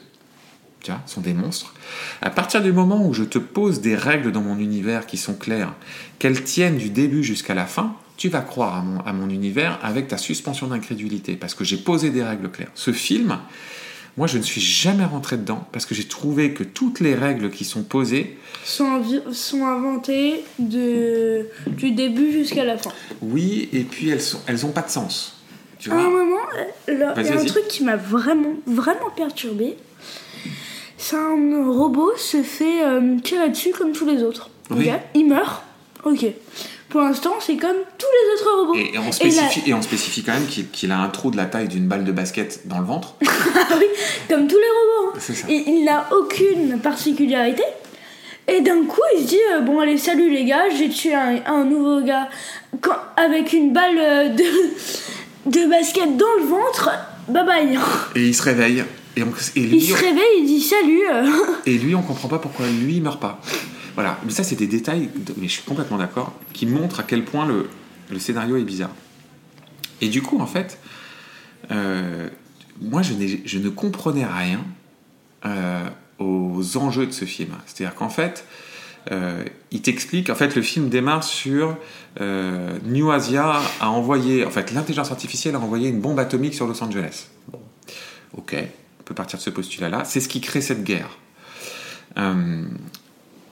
tu 0.82 0.90
vois, 0.90 1.02
sont 1.06 1.22
des 1.22 1.36
monstres. 1.36 1.76
À 2.24 2.32
partir 2.32 2.64
du 2.64 2.74
moment 2.74 3.08
où 3.08 3.14
je 3.14 3.24
te 3.24 3.38
pose 3.38 3.80
des 3.80 3.96
règles 3.96 4.32
dans 4.32 4.42
mon 4.42 4.58
univers 4.58 5.06
qui 5.06 5.18
sont 5.18 5.36
claires, 5.36 5.74
qu'elles 6.18 6.44
tiennent 6.44 6.78
du 6.78 6.90
début 6.90 7.24
jusqu'à 7.24 7.54
la 7.54 7.68
fin, 7.68 7.96
tu 8.18 8.28
vas 8.30 8.42
croire 8.42 8.76
à 8.76 8.82
mon, 8.82 9.00
à 9.02 9.14
mon 9.14 9.30
univers 9.30 9.78
avec 9.84 10.08
ta 10.08 10.18
suspension 10.18 10.68
d'incrédulité, 10.68 11.36
parce 11.36 11.54
que 11.54 11.64
j'ai 11.64 11.78
posé 11.78 12.10
des 12.10 12.24
règles 12.24 12.50
claires. 12.50 12.72
Ce 12.74 12.92
film, 12.92 13.38
Moi, 14.16 14.28
je 14.28 14.38
ne 14.38 14.44
suis 14.44 14.62
jamais 14.62 15.06
rentré 15.06 15.38
dedans 15.38 15.66
parce 15.72 15.86
que 15.88 15.96
j'ai 15.96 16.04
trouvé 16.04 16.54
que 16.54 16.64
toutes 16.64 17.00
les 17.00 17.16
règles 17.16 17.50
qui 17.50 17.66
sont 17.66 17.84
posées 17.84 18.38
sont, 18.64 18.86
inventées 19.66 20.44
de, 20.60 21.48
du 21.68 21.92
début 21.92 22.32
jusqu'à 22.32 22.64
la 22.64 22.78
fin. 22.78 22.92
Oui, 23.22 23.70
et 23.74 23.82
puis 23.82 24.10
elles 24.10 24.22
sont, 24.22 24.40
elles 24.46 24.66
ont 24.66 24.72
pas 24.72 24.84
de 24.84 24.90
sens. 24.90 25.42
Tu 25.80 25.90
À 25.90 25.96
un 25.96 25.98
vois 25.98 26.10
moment, 26.12 26.38
euh, 26.88 27.14
il 27.18 27.26
y 27.26 27.30
a 27.30 27.40
un 27.40 27.46
truc 27.46 27.68
qui 27.68 27.84
m'a 27.84 27.96
vraiment, 27.96 28.54
vraiment 28.68 29.10
perturbé. 29.16 29.78
C'est 30.98 31.18
un 31.18 31.66
robot 31.70 32.14
se 32.16 32.44
fait 32.44 32.86
euh, 32.86 33.20
tirer 33.20 33.50
dessus 33.50 33.72
comme 33.72 33.94
tous 33.94 34.06
les 34.06 34.22
autres. 34.22 34.50
Oui. 34.70 34.90
Il 35.16 35.28
meurt. 35.28 35.64
Ok. 36.06 36.26
Pour 36.94 37.02
l'instant, 37.02 37.34
c'est 37.40 37.58
comme 37.58 37.76
tous 37.98 38.06
les 38.06 38.34
autres 38.42 38.56
robots. 38.60 38.76
et, 38.76 38.94
et 38.94 39.00
on 39.00 39.10
Et 39.10 39.12
spécifie, 39.12 39.64
et 39.68 39.74
on 39.74 39.82
spécifie 39.82 40.22
quand 40.24 40.34
même 40.34 40.46
qu'il 40.46 40.92
a 40.92 41.00
un 41.00 41.10
trou 41.10 41.32
de 41.32 41.38
la 41.38 41.46
taille 41.46 41.68
d'une 41.68 41.88
balle 41.88 42.04
de 42.04 42.12
basket 42.12 42.68
dans 42.68 42.78
le 42.78 42.86
ventre. 42.86 43.16
Ah 43.26 43.76
oui, 43.80 43.86
comme 44.30 44.48
tous 44.48 44.58
les 44.58 44.62
robots. 44.62 45.16
hein. 45.16 45.20
Ça. 45.20 45.34
Et 45.50 45.64
il 45.68 45.86
n'a 45.86 46.06
aucune 46.16 46.80
particularité. 46.80 47.64
Et 48.48 48.62
d'un 48.62 48.84
coup, 48.84 49.02
il 49.18 49.24
se 49.24 49.28
dit 49.30 49.40
euh, 49.56 49.62
Bon, 49.62 49.80
allez, 49.80 49.98
salut 49.98 50.30
les 50.30 50.46
gars, 50.46 50.70
j'ai 50.70 50.90
tué 50.90 51.16
un, 51.16 51.40
un 51.48 51.64
nouveau 51.66 52.02
gars 52.02 52.30
quand- 52.82 52.92
avec 53.18 53.54
une 53.54 53.74
balle 53.74 53.98
euh, 53.98 54.30
de, 54.30 54.44
de 55.50 55.68
basket 55.70 56.16
dans 56.16 56.34
le 56.38 56.44
ventre. 56.46 56.90
Bye 57.28 57.46
bye. 57.46 57.80
Et 58.16 58.28
il 58.28 58.36
se 58.36 58.44
réveille. 58.44 58.84
Et, 59.18 59.24
on- 59.24 59.28
et 59.56 59.60
Il 59.62 59.82
se 59.82 59.94
on- 59.94 59.96
réveille, 59.96 60.40
il 60.42 60.46
dit 60.46 60.62
Salut. 60.62 61.02
euh. 61.12 61.26
Et 61.66 61.74
lui, 61.80 61.96
on 61.96 62.04
comprend 62.04 62.28
pas 62.28 62.38
pourquoi 62.38 62.68
lui, 62.68 62.98
il 62.98 63.02
meurt 63.02 63.20
pas. 63.20 63.40
Voilà, 63.96 64.20
mais 64.26 64.32
ça, 64.32 64.44
c'est 64.44 64.56
des 64.56 64.68
détails, 64.68 65.10
mais 65.38 65.48
je 65.48 65.54
suis 65.54 65.64
complètement 65.64 65.98
d'accord, 65.98 66.34
qui 66.54 66.66
montrent 66.66 67.00
à 67.00 67.04
quel 67.04 67.24
point 67.24 67.46
le, 67.46 67.70
scénario 68.20 68.58
est 68.58 68.64
bizarre. 68.64 68.94
Et 70.02 70.10
du 70.10 70.22
coup, 70.22 70.40
en 70.40 70.48
fait, 70.48 70.80
euh, 71.72 72.30
moi, 72.82 73.02
je, 73.02 73.14
ne 73.58 73.70
comprenais 73.70 74.26
rien 74.26 74.64
euh, 75.46 75.88
aux 76.20 76.78
enjeux 76.78 77.06
de 77.06 77.12
ce 77.12 77.26
film. 77.26 77.52
C'est-à-dire 77.66 77.96
qu'en 77.96 78.10
fait, 78.10 78.46
euh, 79.12 79.44
il 79.72 79.82
t'explique, 79.82 80.30
en 80.30 80.36
fait, 80.36 80.56
le 80.56 80.62
film 80.62 80.90
démarre 80.90 81.24
sur 81.24 81.78
New 82.20 83.12
Asia 83.12 83.62
a 83.80 83.90
envoyé, 83.90 84.44
en 84.46 84.52
fait, 84.52 84.72
l'intelligence 84.72 85.12
artificielle 85.12 85.56
a 85.56 85.60
envoyé 85.60 85.90
une 85.90 86.00
bombe 86.00 86.20
atomique 86.20 86.56
sur 86.56 86.68
Los 86.68 86.84
Angeles. 86.84 87.28
Bon, 87.52 87.62
ok, 88.38 88.56
on 89.00 89.04
peut 89.04 89.16
partir 89.16 89.38
de 89.38 89.44
ce 89.44 89.52
postulat-là. 89.52 90.04
C'est 90.06 90.20
ce 90.20 90.28
qui 90.28 90.42
crée 90.42 90.62
cette 90.62 90.84
guerre. 90.84 91.18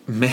Mais, 0.08 0.32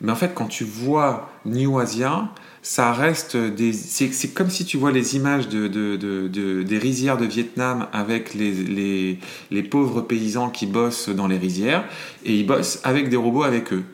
mais 0.00 0.12
en 0.12 0.16
fait, 0.16 0.32
quand 0.34 0.46
tu 0.46 0.64
vois 0.64 1.30
New 1.44 1.78
Asia, 1.78 2.28
ça 2.62 2.92
reste 2.92 3.36
des. 3.36 3.72
C'est 3.72 4.28
comme 4.34 4.50
si 4.50 4.64
tu 4.64 4.76
vois 4.76 4.92
les 4.92 5.16
images 5.16 5.48
de, 5.48 5.66
de- 5.66 5.96
de- 5.96 6.28
de- 6.28 6.62
des 6.62 6.78
rizières 6.78 7.16
de 7.16 7.24
Vietnam 7.24 7.86
avec 7.92 8.34
les, 8.34 8.52
les, 8.52 9.18
les 9.50 9.62
pauvres 9.62 10.02
paysans 10.02 10.50
qui 10.50 10.66
bossent 10.66 11.08
dans 11.08 11.26
les 11.26 11.38
rizières 11.38 11.84
et 12.24 12.34
ils 12.36 12.46
bossent 12.46 12.80
avec 12.84 13.08
des 13.08 13.16
robots 13.16 13.44
avec 13.44 13.72
eux. 13.72 13.84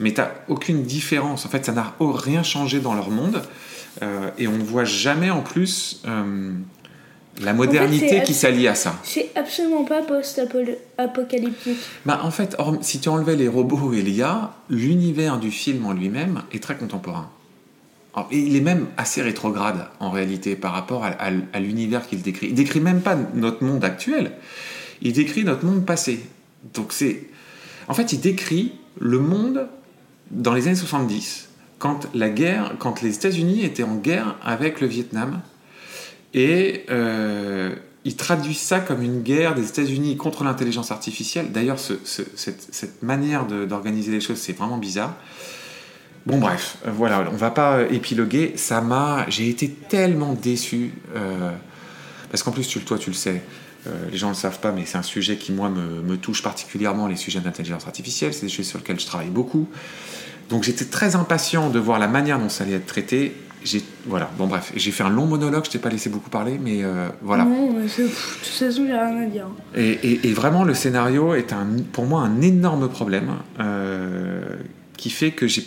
Mais 0.00 0.12
tu 0.12 0.20
aucune 0.48 0.82
différence. 0.82 1.46
En 1.46 1.48
fait, 1.48 1.64
ça 1.64 1.72
n'a 1.72 1.94
rien 2.00 2.42
changé 2.42 2.80
dans 2.80 2.94
leur 2.94 3.10
monde. 3.10 3.42
Euh, 4.02 4.30
et 4.38 4.48
on 4.48 4.56
ne 4.58 4.64
voit 4.64 4.84
jamais 4.84 5.30
en 5.30 5.40
plus 5.40 6.02
euh, 6.06 6.52
la 7.42 7.52
modernité 7.52 8.22
qui 8.22 8.34
s'allie 8.34 8.68
à 8.68 8.74
ça. 8.74 8.94
C'est 9.02 9.30
absolument 9.34 9.84
pas 9.84 10.02
post-apocalyptique. 10.02 11.78
Bah, 12.06 12.20
en 12.22 12.30
fait, 12.30 12.56
si 12.82 13.00
tu 13.00 13.08
enlevais 13.08 13.36
les 13.36 13.48
robots 13.48 13.92
et 13.92 14.02
l'IA, 14.02 14.52
l'univers 14.70 15.38
du 15.38 15.50
film 15.50 15.86
en 15.86 15.92
lui-même 15.92 16.42
est 16.52 16.62
très 16.62 16.76
contemporain. 16.76 17.30
Alors, 18.14 18.28
et 18.30 18.38
il 18.38 18.54
est 18.54 18.60
même 18.60 18.86
assez 18.96 19.22
rétrograde 19.22 19.86
en 19.98 20.10
réalité 20.10 20.54
par 20.54 20.72
rapport 20.72 21.04
à, 21.04 21.08
à- 21.08 21.30
à 21.52 21.60
l'univers 21.60 22.06
qu'il 22.06 22.22
décrit. 22.22 22.48
Il 22.48 22.54
décrit 22.54 22.80
même 22.80 23.00
pas 23.00 23.16
notre 23.34 23.64
monde 23.64 23.84
actuel, 23.84 24.32
il 25.02 25.12
décrit 25.12 25.42
notre 25.44 25.64
monde 25.64 25.84
passé. 25.84 26.20
Donc 26.74 26.92
c'est, 26.92 27.24
en 27.88 27.94
fait, 27.94 28.12
il 28.12 28.20
décrit 28.20 28.72
le 29.00 29.18
monde 29.18 29.66
dans 30.30 30.54
les 30.54 30.68
années 30.68 30.76
70, 30.76 31.48
quand 31.80 32.06
la 32.14 32.30
guerre, 32.30 32.76
quand 32.78 33.02
les 33.02 33.14
États-Unis 33.16 33.64
étaient 33.64 33.82
en 33.82 33.96
guerre 33.96 34.36
avec 34.44 34.80
le 34.80 34.86
Vietnam, 34.86 35.40
et 36.34 36.84
euh, 36.90 37.74
il 38.04 38.16
traduit 38.16 38.54
ça 38.54 38.80
comme 38.80 39.02
une 39.02 39.22
guerre 39.22 39.54
des 39.54 39.68
États-Unis 39.68 40.16
contre 40.16 40.44
l'intelligence 40.44 40.90
artificielle. 40.90 41.52
D'ailleurs, 41.52 41.78
ce- 41.78 41.94
ce- 42.04 42.22
cette, 42.36 43.02
manière 43.02 43.46
d'organiser 43.46 44.12
les 44.12 44.20
choses, 44.20 44.38
c'est 44.38 44.52
vraiment 44.56 44.76
bizarre. 44.78 45.14
Bon, 46.26 46.38
bref, 46.38 46.78
euh, 46.86 46.90
voilà, 46.94 47.26
on 47.32 47.36
va 47.36 47.50
pas 47.50 47.76
euh, 47.78 47.88
épiloguer. 47.90 48.54
Ça 48.56 48.80
m'a, 48.80 49.24
j'ai 49.28 49.48
été 49.48 49.68
tellement 49.70 50.34
déçu 50.34 50.92
euh, 51.16 51.50
parce 52.30 52.42
qu'en 52.42 52.50
plus, 52.50 52.66
toi, 52.84 52.98
tu 52.98 53.10
le 53.10 53.14
sais. 53.16 53.42
les 54.10 54.16
gens 54.18 54.28
ne 54.28 54.32
le 54.32 54.38
savent 54.38 54.58
pas, 54.60 54.72
mais 54.72 54.84
c'est 54.86 54.98
un 54.98 55.02
sujet 55.02 55.36
qui, 55.36 55.52
moi, 55.52 55.68
me 55.68 56.16
touche 56.16 56.42
particulièrement, 56.42 57.06
les 57.06 57.16
sujets 57.16 57.40
d'intelligence 57.40 57.86
artificielle. 57.86 58.32
C'est 58.34 58.42
des 58.46 58.48
sujets 58.48 58.64
sur 58.68 58.78
lesquels 58.78 58.98
je 58.98 59.06
travaille 59.06 59.28
beaucoup. 59.28 59.68
Donc 60.50 60.62
j'étais 60.64 60.86
très 60.86 61.14
impatient 61.16 61.70
de 61.70 61.78
voir 61.78 61.98
la 61.98 62.08
manière 62.08 62.38
dont 62.38 62.48
ça 62.48 62.64
allait 62.64 62.74
être 62.74 62.86
traité. 62.86 63.34
J'ai, 63.64 63.82
voilà, 64.06 64.30
bon 64.36 64.46
bref, 64.46 64.72
j'ai 64.76 64.90
fait 64.90 65.04
un 65.04 65.08
long 65.08 65.24
monologue, 65.26 65.64
je 65.64 65.70
t'ai 65.70 65.78
pas 65.78 65.88
laissé 65.88 66.10
beaucoup 66.10 66.28
parler, 66.28 66.58
mais 66.62 66.84
euh, 66.84 67.08
voilà. 67.22 67.44
Non, 67.44 67.72
mais 67.72 67.88
c'est- 67.88 68.02
pff, 68.04 68.38
de 68.40 68.44
toute 68.44 68.54
façon, 68.68 68.84
j'ai 68.86 68.92
rien 68.92 69.22
à 69.22 69.26
dire. 69.26 69.46
Et, 69.74 69.90
et- 70.02 70.28
et 70.28 70.32
vraiment, 70.34 70.64
le 70.64 70.74
scénario 70.74 71.34
est 71.34 71.52
un, 71.54 71.66
pour 71.92 72.04
moi 72.04 72.20
un 72.20 72.42
énorme 72.42 72.88
problème 72.90 73.30
euh, 73.60 74.42
qui 74.98 75.08
fait 75.08 75.30
que 75.30 75.46
j'ai, 75.46 75.64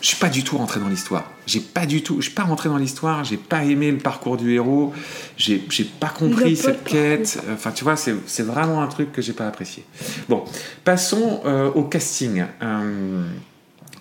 je 0.00 0.06
suis 0.06 0.16
pas 0.18 0.28
du 0.28 0.44
tout 0.44 0.56
rentré 0.56 0.78
dans 0.78 0.86
l'histoire. 0.88 1.28
J'ai 1.48 1.58
pas 1.58 1.84
du 1.84 2.02
tout, 2.04 2.18
je 2.18 2.26
suis 2.26 2.34
pas 2.34 2.44
rentré 2.44 2.68
dans 2.68 2.76
l'histoire. 2.76 3.24
J'ai 3.24 3.38
pas 3.38 3.64
aimé 3.64 3.90
le 3.90 3.98
parcours 3.98 4.36
du 4.36 4.52
héros. 4.54 4.92
J'ai, 5.36 5.60
pas 5.98 6.10
compris 6.10 6.54
cette 6.56 6.84
quête. 6.84 7.42
Enfin, 7.52 7.72
tu 7.72 7.82
vois, 7.82 7.96
c'est, 7.96 8.14
c'est 8.26 8.44
vraiment 8.44 8.82
un 8.82 8.86
truc 8.86 9.10
que 9.10 9.20
j'ai 9.20 9.32
pas 9.32 9.48
apprécié. 9.48 9.82
Bon, 10.28 10.44
passons 10.84 11.40
euh, 11.44 11.72
au 11.72 11.82
casting. 11.82 12.44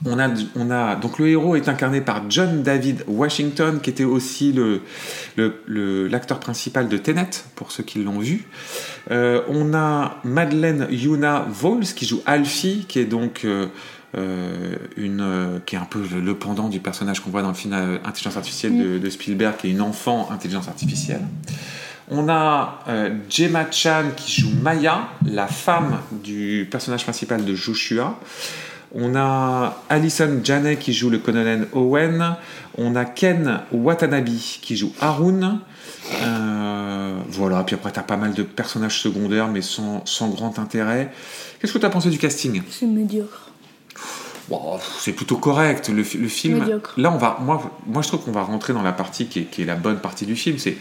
On 0.06 0.20
a, 0.20 0.30
on 0.56 0.70
a, 0.70 0.96
donc 0.96 1.18
le 1.18 1.28
héros 1.28 1.56
est 1.56 1.68
incarné 1.70 2.02
par 2.02 2.30
John 2.30 2.62
David 2.62 3.04
Washington, 3.08 3.80
qui 3.82 3.90
était 3.90 4.04
aussi 4.04 4.54
le, 4.54 4.82
le- 5.36 6.08
l'acteur 6.08 6.40
principal 6.40 6.88
de 6.88 6.98
Tenet, 6.98 7.30
pour 7.56 7.72
ceux 7.72 7.84
qui 7.84 8.04
l'ont 8.04 8.20
vu. 8.20 8.46
Euh, 9.10 9.42
on 9.48 9.74
a 9.74 10.18
Madeleine 10.24 10.88
Yuna 10.92 11.48
Vols, 11.50 11.86
qui 11.96 12.06
joue 12.06 12.22
Alfie, 12.28 12.86
qui 12.88 13.00
est 13.00 13.06
donc 13.06 13.42
euh, 13.44 13.68
euh, 14.16 14.76
une, 14.98 15.62
qui 15.66 15.76
est 15.76 15.80
un 15.80 15.86
peu 15.86 16.04
le, 16.24 16.36
pendant 16.36 16.70
du 16.70 16.80
personnage 16.80 17.20
qu'on 17.20 17.32
voit 17.32 17.42
dans 17.42 17.50
le 17.50 17.56
film 17.56 17.74
Intelligence 17.74 18.38
artificielle 18.38 19.00
de, 19.00 19.10
Spielberg, 19.10 19.56
qui 19.58 19.68
est 19.68 19.72
une 19.72 19.82
enfant 19.82 20.30
intelligence 20.32 20.68
artificielle. 20.68 21.22
On 22.10 22.30
a 22.30 22.84
Gemma 23.30 23.66
Chan 23.72 24.12
qui 24.16 24.42
joue 24.42 24.52
Maya, 24.62 25.10
la 25.26 25.48
femme 25.48 26.00
du 26.24 26.68
personnage 26.72 27.04
principal 27.04 27.44
de 27.44 27.54
Joshua. 27.56 28.18
On 28.94 29.16
a 29.16 29.84
Alison 29.90 30.40
Janney 30.44 30.78
qui 30.78 30.94
joue 30.94 31.10
le 31.10 31.18
colonel 31.18 31.68
Owen. 31.74 32.36
On 32.78 32.96
a 32.96 33.06
Ken 33.06 33.62
Watanabe 33.72 34.30
qui 34.62 34.78
joue 34.78 34.94
Harun. 35.02 35.60
Euh, 36.22 37.18
voilà, 37.30 37.64
puis 37.64 37.76
après, 37.76 37.92
tu 37.92 38.00
as 38.00 38.04
pas 38.04 38.18
mal 38.18 38.34
de 38.34 38.44
personnages 38.44 39.02
secondaires, 39.02 39.48
mais 39.50 39.62
sans, 39.62 40.06
sans 40.06 40.30
grand 40.30 40.58
intérêt. 40.58 41.12
Qu'est-ce 41.60 41.74
que 41.74 41.80
tu 41.80 41.86
as 41.86 41.90
pensé 41.90 42.10
du 42.10 42.18
casting? 42.18 42.62
C'est 42.70 42.86
médiocre. 42.86 43.50
C'est 45.00 45.12
plutôt 45.12 45.38
correct. 45.38 45.90
Le 45.90 46.04
film. 46.04 46.60
Médiocre. 46.60 46.94
Là, 46.98 47.12
on 47.12 47.18
va, 47.18 47.38
moi, 47.42 47.78
moi, 47.86 48.02
je 48.02 48.08
trouve 48.08 48.22
qu'on 48.22 48.32
va 48.32 48.44
rentrer 48.44 48.72
dans 48.74 48.84
la 48.84 48.94
partie 48.94 49.28
qui 49.28 49.40
est, 49.40 49.44
qui 49.44 49.64
est 49.64 49.66
la 49.66 49.76
bonne 49.76 50.00
partie 50.00 50.26
du 50.26 50.36
film. 50.38 50.58
C'est 50.58 50.78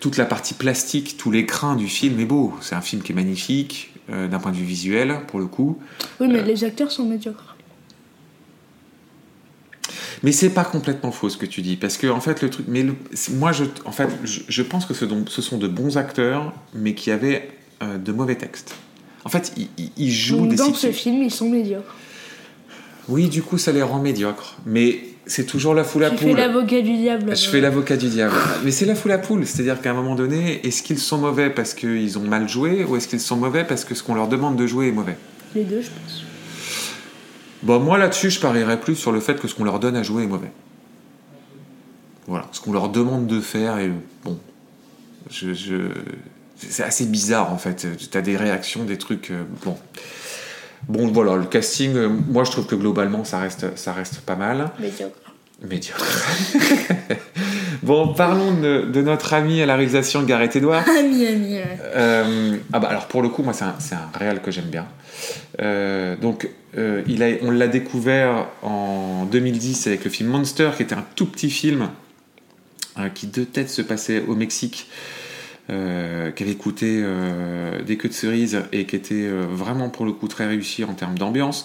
toute 0.00 0.16
la 0.16 0.24
partie 0.24 0.54
plastique, 0.54 1.16
tout 1.18 1.30
l'écran 1.30 1.76
du 1.76 1.86
film 1.88 2.18
est 2.20 2.24
beau. 2.24 2.54
C'est 2.60 2.74
un 2.74 2.80
film 2.80 3.02
qui 3.02 3.12
est 3.12 3.14
magnifique 3.14 3.92
euh, 4.10 4.26
d'un 4.28 4.38
point 4.38 4.50
de 4.50 4.56
vue 4.56 4.64
visuel, 4.64 5.20
pour 5.28 5.38
le 5.38 5.46
coup. 5.46 5.78
Oui, 6.20 6.26
Euh. 6.26 6.30
mais 6.32 6.42
les 6.42 6.64
acteurs 6.64 6.90
sont 6.90 7.04
médiocres. 7.06 7.56
Mais 10.22 10.32
c'est 10.32 10.50
pas 10.50 10.64
complètement 10.64 11.12
faux 11.12 11.30
ce 11.30 11.36
que 11.38 11.46
tu 11.46 11.62
dis, 11.62 11.76
parce 11.76 11.96
que 11.96 12.06
en 12.06 12.20
fait 12.20 12.42
le 12.42 12.50
truc, 12.50 12.66
mais 12.68 12.82
le- 12.82 12.94
c'est- 13.14 13.32
moi 13.32 13.52
je, 13.52 13.64
en 13.86 13.92
fait, 13.92 14.08
je, 14.24 14.40
je 14.48 14.62
pense 14.62 14.84
que 14.84 14.92
ce, 14.92 15.06
sont 15.42 15.56
de 15.58 15.66
bons 15.68 15.96
acteurs, 15.96 16.52
mais 16.74 16.94
qui 16.94 17.10
avaient 17.10 17.50
euh, 17.82 17.96
de 17.96 18.12
mauvais 18.12 18.34
textes. 18.36 18.74
En 19.24 19.28
fait, 19.30 19.52
ils, 19.96 20.10
jouent 20.12 20.38
Donc, 20.40 20.48
des 20.50 20.56
dans 20.56 20.74
ce 20.74 20.92
film, 20.92 21.22
ils 21.22 21.30
sont 21.30 21.48
médiocres. 21.48 21.94
Oui, 23.08 23.28
du 23.28 23.42
coup, 23.42 23.56
ça 23.58 23.72
les 23.72 23.82
rend 23.82 23.98
médiocres, 24.00 24.56
mais 24.66 25.00
c'est 25.30 25.44
toujours 25.46 25.74
la 25.74 25.84
foule 25.84 26.04
à 26.04 26.10
Tu 26.10 26.16
poule. 26.16 26.34
fais 26.34 26.40
l'avocat 26.46 26.80
du 26.82 26.96
diable. 26.96 27.36
Je 27.36 27.48
fais 27.48 27.60
l'avocat 27.60 27.96
du 27.96 28.08
diable. 28.08 28.34
Mais 28.64 28.70
c'est 28.70 28.84
la 28.86 28.94
foule 28.94 29.12
à 29.12 29.18
poule, 29.18 29.46
c'est-à-dire 29.46 29.80
qu'à 29.80 29.90
un 29.90 29.94
moment 29.94 30.14
donné, 30.16 30.66
est-ce 30.66 30.82
qu'ils 30.82 30.98
sont 30.98 31.18
mauvais 31.18 31.50
parce 31.50 31.72
qu'ils 31.74 32.18
ont 32.18 32.22
mal 32.22 32.48
joué, 32.48 32.84
ou 32.84 32.96
est-ce 32.96 33.06
qu'ils 33.08 33.20
sont 33.20 33.36
mauvais 33.36 33.64
parce 33.64 33.84
que 33.84 33.94
ce 33.94 34.02
qu'on 34.02 34.14
leur 34.14 34.28
demande 34.28 34.56
de 34.56 34.66
jouer 34.66 34.88
est 34.88 34.92
mauvais? 34.92 35.16
Les 35.54 35.64
deux, 35.64 35.80
je 35.82 35.88
pense. 35.88 36.24
Bon, 37.62 37.78
moi 37.78 37.96
là-dessus, 37.98 38.30
je 38.30 38.40
parierais 38.40 38.80
plus 38.80 38.96
sur 38.96 39.12
le 39.12 39.20
fait 39.20 39.38
que 39.40 39.46
ce 39.46 39.54
qu'on 39.54 39.64
leur 39.64 39.78
donne 39.80 39.96
à 39.96 40.02
jouer 40.02 40.24
est 40.24 40.28
mauvais. 40.28 40.50
Voilà, 42.26 42.46
ce 42.52 42.60
qu'on 42.60 42.72
leur 42.72 42.88
demande 42.88 43.26
de 43.26 43.40
faire 43.40 43.78
est 43.78 43.90
bon. 44.24 44.38
Je, 45.30 45.52
je- 45.54 45.90
c'est 46.56 46.82
assez 46.84 47.06
bizarre 47.06 47.52
en 47.52 47.58
fait. 47.58 47.86
Tu 48.10 48.18
as 48.18 48.20
des 48.22 48.36
réactions, 48.36 48.84
des 48.84 48.98
trucs. 48.98 49.30
euh, 49.30 49.42
bon. 49.64 49.76
Bon, 50.88 51.06
voilà, 51.08 51.36
le 51.36 51.44
casting, 51.44 51.94
euh, 51.94 52.08
moi 52.08 52.44
je 52.44 52.50
trouve 52.50 52.66
que 52.66 52.74
globalement 52.74 53.24
ça 53.24 53.38
reste, 53.38 53.76
ça 53.76 53.92
reste 53.92 54.20
pas 54.20 54.36
mal. 54.36 54.70
Médiocre. 54.80 55.30
Médiocre. 55.62 56.06
bon, 57.82 58.14
parlons 58.14 58.54
de, 58.54 58.82
de, 58.90 59.02
notre 59.02 59.34
ami 59.34 59.60
à 59.60 59.66
la 59.66 59.76
réalisation, 59.76 60.22
Gareth 60.22 60.56
Edwards. 60.56 60.84
Ami, 60.98 61.26
ami, 61.26 61.54
ouais. 61.54 61.78
Euh, 61.94 62.56
ah 62.72 62.78
bah 62.78 62.88
alors 62.88 63.06
pour 63.08 63.20
le 63.22 63.28
coup, 63.28 63.42
moi 63.42 63.52
c'est 63.52 63.64
un, 63.64 63.74
c'est 63.78 63.94
un 63.94 64.10
réal 64.18 64.40
que 64.40 64.50
j'aime 64.50 64.66
bien. 64.66 64.86
Euh, 65.60 66.16
donc 66.16 66.48
euh, 66.78 67.02
il 67.06 67.22
a, 67.22 67.28
on 67.42 67.50
l'a 67.50 67.68
découvert 67.68 68.46
en 68.62 69.26
2010 69.30 69.86
avec 69.86 70.04
le 70.04 70.10
film 70.10 70.30
Monster, 70.30 70.70
qui 70.76 70.82
était 70.82 70.94
un 70.94 71.04
tout 71.14 71.26
petit 71.26 71.50
film 71.50 71.88
qui 73.14 73.28
de 73.28 73.44
tête 73.44 73.70
se 73.70 73.80
passait 73.80 74.22
au 74.28 74.34
Mexique, 74.34 74.86
euh, 75.70 76.30
qui 76.30 76.42
avait 76.42 76.54
coûté 76.54 77.00
euh, 77.02 77.82
des 77.82 77.96
queues 77.96 78.08
de 78.08 78.14
cerises 78.14 78.62
et 78.72 78.86
qui 78.86 78.96
était 78.96 79.14
euh, 79.14 79.46
vraiment 79.48 79.88
pour 79.88 80.04
le 80.04 80.12
coup 80.12 80.28
très 80.28 80.46
réussi 80.46 80.84
en 80.84 80.94
termes 80.94 81.18
d'ambiance. 81.18 81.64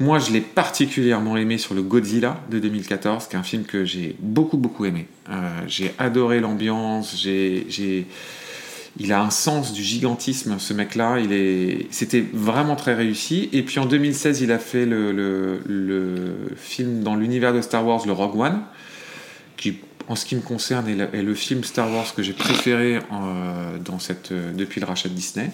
Moi, 0.00 0.18
je 0.18 0.32
l'ai 0.32 0.40
particulièrement 0.40 1.36
aimé 1.36 1.58
sur 1.58 1.74
le 1.74 1.82
Godzilla 1.82 2.40
de 2.50 2.58
2014, 2.58 3.28
qui 3.28 3.36
est 3.36 3.38
un 3.38 3.42
film 3.42 3.64
que 3.64 3.84
j'ai 3.84 4.16
beaucoup 4.18 4.56
beaucoup 4.56 4.86
aimé. 4.86 5.06
Euh, 5.28 5.60
j'ai 5.66 5.92
adoré 5.98 6.40
l'ambiance, 6.40 7.20
j'ai, 7.22 7.66
il 8.98 9.12
a 9.12 9.22
un 9.22 9.28
sens 9.28 9.74
du 9.74 9.82
gigantisme, 9.82 10.58
ce 10.58 10.72
mec-là. 10.72 11.18
Il 11.20 11.34
est, 11.34 11.86
c'était 11.90 12.24
vraiment 12.32 12.76
très 12.76 12.94
réussi. 12.94 13.50
Et 13.52 13.62
puis 13.62 13.78
en 13.78 13.84
2016, 13.84 14.40
il 14.40 14.52
a 14.52 14.58
fait 14.58 14.86
le, 14.86 15.60
film 16.56 17.02
dans 17.02 17.14
l'univers 17.14 17.52
de 17.52 17.60
Star 17.60 17.86
Wars, 17.86 18.02
le 18.06 18.12
Rogue 18.12 18.40
One, 18.40 18.62
en 20.08 20.16
ce 20.16 20.24
qui 20.24 20.36
me 20.36 20.40
concerne, 20.40 20.88
est 20.88 20.94
le, 20.94 21.14
est 21.14 21.22
le 21.22 21.34
film 21.34 21.64
Star 21.64 21.90
Wars 21.90 22.14
que 22.14 22.22
j'ai 22.22 22.32
préféré 22.32 22.96
euh, 22.96 23.78
dans 23.78 23.98
cette, 23.98 24.32
euh, 24.32 24.52
depuis 24.52 24.80
le 24.80 24.86
rachat 24.86 25.08
de 25.08 25.14
Disney. 25.14 25.50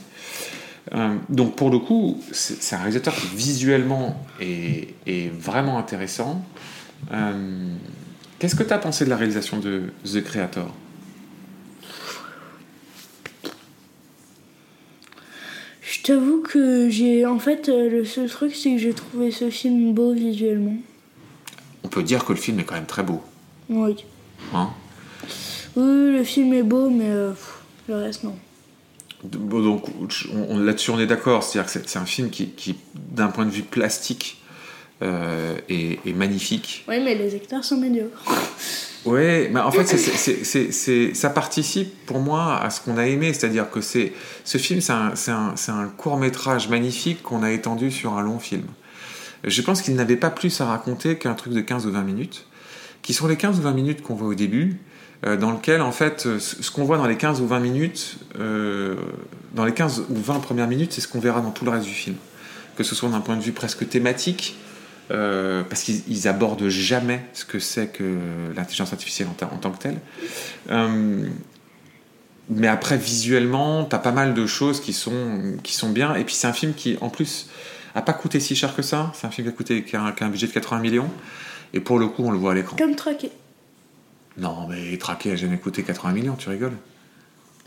Euh, 0.95 1.17
donc 1.29 1.57
pour 1.57 1.71
le 1.71 1.79
coup, 1.79 2.23
c'est 2.33 2.75
un 2.75 2.79
réalisateur 2.79 3.15
qui 3.15 3.27
visuellement 3.35 4.25
est, 4.41 4.95
est 5.07 5.33
vraiment 5.33 5.79
intéressant. 5.79 6.45
Qu'est-ce 8.39 8.55
que 8.55 8.63
tu 8.63 8.73
as 8.73 8.79
pensé 8.79 9.05
de 9.05 9.11
la 9.11 9.17
réalisation 9.17 9.59
de 9.59 9.85
The 10.05 10.23
Creator? 10.23 10.73
Je 15.83 16.03
t'avoue 16.03 16.41
que 16.43 16.89
j'ai. 16.89 17.27
En 17.27 17.39
fait, 17.39 17.69
le 17.69 18.05
seul 18.05 18.29
truc, 18.29 18.55
c'est 18.55 18.73
que 18.73 18.79
j'ai 18.79 18.93
trouvé 18.93 19.31
ce 19.31 19.51
film 19.51 19.93
beau 19.93 20.13
visuellement. 20.13 20.77
On 21.83 21.89
peut 21.89 22.03
dire 22.03 22.25
que 22.25 22.33
le 22.33 22.39
film 22.39 22.61
est 22.61 22.65
quand 22.65 22.75
même 22.75 22.87
très 22.87 23.03
beau. 23.03 23.23
Oui. 23.69 23.97
Hein 24.55 24.71
Oui, 25.77 26.13
le 26.13 26.25
film 26.25 26.53
est 26.55 26.63
beau, 26.63 26.89
mais 26.91 27.09
euh, 27.11 27.31
pff, 27.31 27.59
le 27.89 27.97
reste, 27.97 28.25
non. 28.25 28.37
Bon, 29.25 29.63
donc 29.63 29.85
on- 29.89 30.55
on- 30.55 30.59
là-dessus 30.59 30.91
on 30.91 31.01
est 31.01 31.07
d'accord, 31.07 31.43
c'est-à-dire 31.43 31.73
que 31.73 31.81
c'est 31.89 31.99
un 31.99 32.05
film 32.07 32.31
qui, 32.31 32.51
qui, 32.51 32.77
d'un 32.95 33.29
point 33.29 33.45
de 33.45 33.51
vue 33.51 33.63
plastique, 33.63 34.43
euh, 35.03 35.57
est, 35.69 35.99
est 36.07 36.13
magnifique. 36.13 36.85
Oui, 36.89 37.01
mais 37.03 37.15
les 37.15 37.35
acteurs 37.35 37.65
sont 37.65 37.77
médiocres. 37.79 38.23
Ouais, 39.05 39.49
mais 39.53 39.61
en 39.61 39.71
fait, 39.71 39.87
c'est- 39.87 39.99
c'est- 39.99 40.43
c'est- 40.45 40.73
c'est- 40.73 41.15
ça 41.15 41.31
participe 41.31 41.95
pour 42.07 42.19
moi 42.19 42.61
à 42.61 42.71
ce 42.71 42.81
qu'on 42.81 42.97
a 42.99 43.07
aimé, 43.07 43.33
c'est-à-dire 43.33 43.71
que 43.71 43.81
c'est 43.81 44.13
ce 44.45 44.59
film, 44.59 44.81
c'est 44.81 44.93
un, 44.93 45.15
c'est 45.15 45.31
un- 45.31 45.53
c'est 45.55 45.71
un 45.71 45.87
court 45.97 46.17
métrage 46.17 46.69
magnifique 46.69 47.23
qu'on 47.23 47.45
a 47.45 47.53
étendu 47.53 47.93
sur 47.93 48.15
un 48.15 48.23
long 48.23 48.41
film. 48.41 48.65
Je 49.45 49.63
pense 49.63 49.81
qu'il 49.81 49.95
n'avait 49.95 50.17
pas 50.17 50.31
plus 50.31 50.61
à 50.61 50.65
raconter 50.67 51.19
qu'un 51.19 51.35
truc 51.35 51.53
de 51.53 51.61
15 51.61 51.87
ou 51.87 51.93
20 51.93 52.03
minutes, 52.03 52.47
qui 53.07 53.15
sont 53.15 53.29
les 53.29 53.37
15 53.37 53.61
ou 53.61 53.63
20 53.63 53.73
minutes 53.73 54.03
qu'on 54.03 54.17
voit 54.17 54.27
au 54.27 54.35
début, 54.35 54.79
euh, 55.25 55.37
dans 55.37 55.53
lequel, 55.53 55.81
en 55.81 55.93
fait, 55.93 56.27
euh, 56.27 56.41
ce 56.41 56.71
qu'on 56.73 56.83
voit 56.85 56.99
dans 56.99 57.07
les 57.07 57.17
15 57.17 57.41
ou 57.41 57.47
20 57.47 57.61
minutes, 57.61 58.19
euh, 58.41 58.97
dans 59.55 59.65
les 59.65 59.73
15 59.73 60.07
ou 60.11 60.17
20 60.17 60.41
premières 60.41 60.67
minutes, 60.67 60.93
c'est 60.93 61.01
ce 61.01 61.07
qu'on 61.07 61.21
verra 61.21 61.41
dans 61.41 61.53
tout 61.53 61.65
le 61.65 61.71
reste 61.71 61.87
du 61.87 61.95
film. 61.95 62.17
Que 62.77 62.83
ce 62.83 62.97
soit 62.97 63.09
d'un 63.09 63.21
point 63.21 63.37
de 63.37 63.43
vue 63.43 63.53
presque 63.53 63.89
thématique, 63.89 64.57
parce 65.09 65.83
qu'ils 65.85 66.03
ils 66.09 66.27
abordent 66.27 66.69
jamais 66.69 67.25
ce 67.33 67.45
que 67.45 67.61
c'est 67.61 67.87
que 67.87 68.19
l'intelligence 68.57 68.93
artificielle 68.93 69.29
en, 69.29 69.35
ta- 69.35 69.47
en 69.47 69.59
tant 69.59 69.71
que 69.71 69.79
telle. 69.79 69.99
Mais 72.51 72.67
après, 72.69 72.97
visuellement, 72.99 73.85
t'as 73.85 73.99
pas 73.99 74.11
mal 74.13 74.35
de 74.35 74.47
choses 74.47 74.81
qui 74.81 74.93
sont, 74.93 75.57
qui 75.63 75.75
sont 75.75 75.91
bien. 75.91 76.17
Et 76.17 76.25
puis, 76.25 76.35
c'est 76.35 76.49
un 76.49 76.53
film 76.53 76.75
qui, 76.75 76.99
en 77.01 77.09
plus, 77.09 77.49
a 77.95 78.03
pas 78.03 78.13
coûté 78.13 78.41
si 78.41 78.55
cher 78.57 78.75
que 78.75 78.83
ça. 78.83 79.13
C'est 79.15 79.27
un 79.27 79.31
film 79.31 79.47
qui 79.47 79.53
a 79.55 79.57
coûté 79.57 79.85
qui 79.85 79.97
un 79.97 80.29
budget 80.29 80.49
de 80.49 80.53
80 80.53 80.81
millions. 80.81 81.11
Et 81.75 81.81
pour 81.81 81.99
le 81.99 82.07
coup, 82.09 82.25
on 82.25 82.31
le 82.31 82.39
voit 82.39 82.53
à 82.53 82.55
l'écran. 82.55 82.77
Comme 82.77 82.95
traqué. 82.97 83.31
Non, 84.39 84.67
mais 84.69 84.97
Traqué 84.99 85.33
a 85.33 85.37
jamais 85.37 85.57
coûté 85.59 85.83
80 85.83 86.13
millions, 86.13 86.35
tu 86.37 86.49
rigoles? 86.49 86.77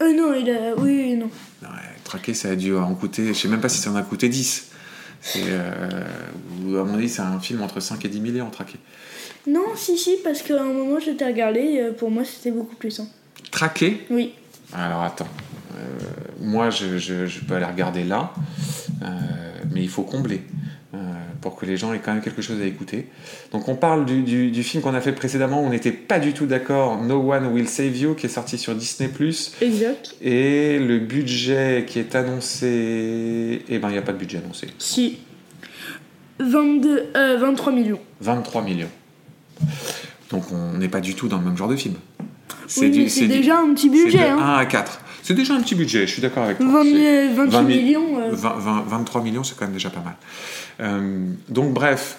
Euh, 0.02 0.14
non, 0.16 0.34
il 0.34 0.50
a. 0.52 0.76
Oui, 0.78 1.16
non. 1.16 1.30
Ouais, 1.64 1.68
Traqué, 2.04 2.34
ça 2.34 2.50
a 2.50 2.56
dû 2.56 2.76
en 2.76 2.94
coûter, 2.96 3.28
je 3.28 3.34
sais 3.34 3.48
même 3.48 3.60
pas 3.62 3.70
si 3.70 3.80
ça 3.80 3.92
en 3.92 3.96
a 3.96 4.04
coûté 4.04 4.30
10. 4.30 4.68
C'est, 5.22 5.42
euh, 5.48 6.80
à 6.80 6.84
mon 6.84 6.94
avis, 6.94 7.10
c'est 7.10 7.22
un 7.22 7.40
film 7.40 7.62
entre 7.62 7.80
5 7.80 8.06
et 8.06 8.08
10 8.08 8.22
millions, 8.22 8.50
Traqué. 8.50 8.78
Non, 9.48 9.66
si, 9.76 9.98
si, 9.98 10.18
parce 10.24 10.42
qu'à 10.44 10.62
un 10.62 10.66
moment, 10.66 11.00
j'étais 11.00 11.26
regardé, 11.26 11.80
euh, 11.82 11.92
pour 11.92 12.12
moi, 12.12 12.24
c'était 12.24 12.52
beaucoup 12.52 12.76
plus. 12.76 13.00
hein. 13.00 13.08
Traqué 13.52 14.06
Oui. 14.12 14.34
Alors 14.74 15.02
attends, 15.02 15.28
Euh, 15.78 15.98
moi 16.42 16.70
je, 16.70 16.98
je- 16.98 17.26
je 17.26 17.40
peux 17.40 17.56
aller 17.56 17.66
regarder 17.66 18.04
là, 18.04 18.34
euh, 19.02 19.06
mais 19.72 19.82
il 19.82 19.90
faut 19.90 20.04
combler 20.04 20.42
pour 21.42 21.56
que 21.56 21.66
les 21.66 21.78
gens 21.78 21.94
aient 21.94 22.00
quand 22.00 22.14
même 22.14 22.22
quelque 22.22 22.42
chose 22.42 22.62
à 22.62 22.66
écouter. 22.66 23.08
Donc 23.52 23.68
on 23.70 23.76
parle 23.76 24.06
du, 24.06 24.22
du- 24.24 24.52
du 24.52 24.64
film 24.64 24.84
qu'on 24.84 24.94
a 24.94 25.02
fait 25.02 25.14
précédemment, 25.14 25.62
on 25.64 25.70
n'était 25.70 25.92
pas 25.92 26.20
du 26.20 26.34
tout 26.34 26.46
d'accord, 26.46 27.02
No 27.02 27.32
One 27.34 27.48
Will 27.48 27.68
Save 27.68 27.96
You, 27.96 28.16
qui 28.16 28.26
est 28.26 28.30
sorti 28.30 28.58
sur 28.58 28.76
Disney⁇ 28.76 29.10
Exact. 29.62 30.16
et 30.22 30.80
le 30.80 31.00
budget 31.00 31.86
qui 31.88 32.00
est 32.00 32.14
annoncé, 32.16 33.64
eh 33.70 33.80
ben 33.80 33.90
il 33.90 33.94
n'y 33.94 33.98
a 33.98 34.02
pas 34.02 34.12
de 34.14 34.18
budget 34.18 34.40
annoncé, 34.40 34.68
Si. 34.80 35.20
22, 36.40 37.08
euh, 37.16 37.38
23 37.38 37.72
millions. 37.74 38.00
23 38.22 38.62
millions. 38.62 38.90
Donc 40.32 40.44
on 40.52 40.78
n'est 40.78 40.88
pas 40.88 41.02
du 41.02 41.16
tout 41.16 41.28
dans 41.28 41.38
le 41.40 41.46
même 41.46 41.58
genre 41.58 41.68
de 41.68 41.76
film. 41.76 41.96
Oui, 42.78 43.10
c'est 43.10 43.22
du- 43.24 43.28
déjà 43.28 43.60
un 43.60 43.74
petit 43.74 43.90
budget. 43.90 44.20
de 44.20 44.24
Hein. 44.24 44.38
1 44.40 44.58
à 44.60 44.66
4. 44.66 45.02
C'est 45.30 45.36
déjà 45.36 45.54
un 45.54 45.62
petit 45.62 45.76
budget, 45.76 46.08
je 46.08 46.14
suis 46.14 46.24
d'accord 46.24 46.42
avec 46.46 46.58
toi. 46.58 46.66
20 46.66 46.84
C'est- 46.86 47.28
000 47.36 47.36
28 47.36 47.52
20 47.52 47.52
000 47.52 47.64
millions. 47.68 48.18
euh, 48.20 48.30
20 48.32 48.56
20 48.58 48.84
23 48.88 49.22
millions, 49.22 49.44
c'est 49.44 49.56
quand 49.56 49.66
même 49.66 49.76
déjà 49.76 49.92
pas 49.92 50.02
mal. 50.04 50.16
Euh, 50.80 51.24
donc 51.50 51.72
bref, 51.72 52.18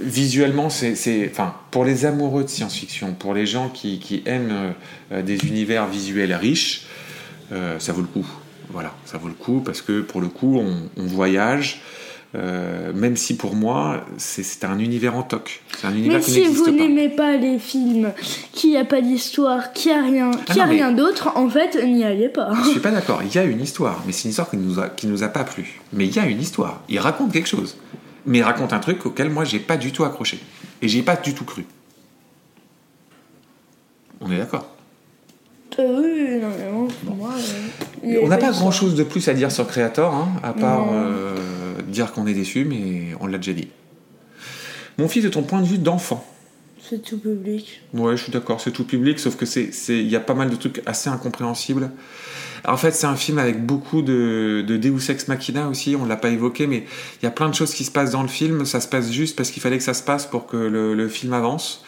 visuellement, 0.00 0.70
c'est, 0.70 1.28
enfin, 1.28 1.56
pour 1.72 1.84
les 1.84 2.06
amoureux 2.06 2.44
de 2.44 2.48
science-fiction, 2.48 3.14
pour 3.14 3.34
les 3.34 3.46
gens 3.46 3.68
qui, 3.68 3.98
qui 3.98 4.22
aiment 4.26 4.74
euh, 5.10 5.22
des 5.22 5.44
univers 5.44 5.88
visuels 5.88 6.32
riches, 6.34 6.82
euh, 7.50 7.80
ça 7.80 7.92
vaut 7.92 8.02
le 8.02 8.06
coup. 8.06 8.26
Voilà, 8.70 8.94
ça 9.06 9.18
vaut 9.18 9.26
le 9.26 9.34
coup 9.34 9.60
parce 9.60 9.82
que 9.82 10.00
pour 10.00 10.20
le 10.20 10.28
coup, 10.28 10.56
on, 10.60 10.88
on 10.96 11.06
voyage. 11.08 11.80
Euh, 12.34 12.92
même 12.94 13.16
si 13.16 13.36
pour 13.36 13.54
moi, 13.54 14.04
c'est, 14.16 14.64
un 14.64 14.78
univers 14.78 15.16
en 15.16 15.22
toc. 15.22 15.62
Un 15.84 15.94
univers 15.94 16.20
qui 16.20 16.30
si 16.30 16.44
vous 16.46 16.70
n'aimez 16.70 17.10
pas 17.10 17.36
les 17.36 17.58
films, 17.58 18.12
qui 18.52 18.76
a 18.76 18.84
pas 18.86 19.00
d'histoire, 19.02 19.72
qui 19.74 19.90
a 19.90 20.02
rien, 20.02 20.30
qui 20.30 20.38
Ah 20.48 20.52
a 20.52 20.56
non, 20.56 20.66
mais- 20.66 20.70
rien 20.76 20.92
d'autre, 20.92 21.32
en 21.36 21.48
fait, 21.50 21.78
n'y 21.84 22.04
allez 22.04 22.28
pas. 22.30 22.52
Je 22.64 22.70
suis 22.70 22.80
pas 22.80 22.90
d'accord. 22.90 23.22
Il 23.22 23.34
y 23.34 23.38
a 23.38 23.44
une 23.44 23.60
histoire, 23.60 24.02
mais 24.06 24.12
c'est 24.12 24.24
une 24.24 24.30
histoire 24.30 24.48
qui 24.50 24.56
nous 24.56 24.80
a, 24.80 24.88
qui 24.88 25.06
nous 25.06 25.22
a 25.22 25.28
pas 25.28 25.44
plu. 25.44 25.80
Mais 25.92 26.06
il 26.06 26.14
y 26.14 26.18
a 26.18 26.26
une 26.26 26.40
histoire. 26.40 26.80
Il 26.88 26.98
raconte 27.00 27.32
quelque 27.32 27.48
chose, 27.48 27.76
mais 28.24 28.38
il 28.38 28.42
raconte 28.42 28.72
un 28.72 28.78
truc 28.80 29.04
auquel 29.04 29.28
moi 29.28 29.44
j'ai 29.44 29.58
pas 29.58 29.76
du 29.76 29.92
tout 29.92 30.04
accroché 30.04 30.40
et 30.80 30.88
j'ai 30.88 31.02
pas 31.02 31.16
du 31.16 31.34
tout 31.34 31.44
cru. 31.44 31.66
On 34.20 34.30
est 34.30 34.38
d'accord? 34.38 34.68
Euh, 35.78 36.00
oui, 36.00 36.40
non, 36.40 36.48
mais 36.58 36.70
bon, 36.70 36.88
pour 37.06 37.16
moi. 37.16 37.30
euh, 38.04 38.20
On 38.22 38.28
n'a 38.28 38.36
pas 38.36 38.50
grand 38.52 38.70
chose 38.70 38.94
de 38.94 39.02
plus 39.02 39.26
à 39.28 39.34
dire 39.34 39.50
sur 39.50 39.66
Creator, 39.66 40.14
hein, 40.14 40.28
à 40.42 40.52
part 40.52 40.86
dire 41.92 42.12
qu'on 42.12 42.26
est 42.26 42.34
déçu, 42.34 42.64
mais 42.64 43.14
on 43.20 43.26
l'a 43.26 43.38
déjà 43.38 43.52
dit. 43.52 43.68
Mon 44.98 45.08
fils, 45.08 45.24
de 45.24 45.28
ton 45.28 45.42
point 45.42 45.60
de 45.60 45.66
vue 45.66 45.78
d'enfant, 45.78 46.26
C'est 46.80 47.02
tout 47.02 47.18
public. 47.18 47.80
Ouais, 47.94 48.16
je 48.16 48.24
suis 48.24 48.32
d'accord, 48.32 48.60
c'est 48.60 48.72
tout 48.72 48.84
public, 48.84 49.18
sauf 49.18 49.36
que 49.36 49.46
c'est, 49.46 49.70
il 49.88 50.08
y 50.08 50.16
a 50.16 50.20
pas 50.20 50.34
mal 50.34 50.50
de 50.50 50.56
trucs 50.56 50.82
assez 50.86 51.08
incompréhensibles. 51.08 51.90
En 52.64 52.76
fait, 52.76 52.92
c'est 52.92 53.06
un 53.06 53.16
film 53.16 53.38
avec 53.38 53.64
beaucoup 53.64 54.02
de, 54.02 54.62
de 54.66 54.76
Deus 54.76 55.10
Ex 55.10 55.26
Machina 55.28 55.68
aussi, 55.68 55.96
on 55.98 56.04
l'a 56.04 56.16
pas 56.16 56.28
évoqué, 56.28 56.66
mais 56.66 56.84
il 57.20 57.24
y 57.24 57.26
a 57.26 57.30
plein 57.30 57.48
de 57.48 57.54
choses 57.54 57.74
qui 57.74 57.84
se 57.84 57.90
passent 57.90 58.12
dans 58.12 58.22
le 58.22 58.28
film, 58.28 58.64
ça 58.64 58.80
se 58.80 58.86
passe 58.88 59.10
juste 59.10 59.36
parce 59.36 59.50
qu'il 59.50 59.62
fallait 59.62 59.78
que 59.78 59.84
ça 59.84 59.94
se 59.94 60.02
passe 60.02 60.26
pour 60.26 60.46
que 60.46 60.56
le, 60.56 60.94
le 60.94 61.08
film 61.08 61.32
avance. 61.32 61.84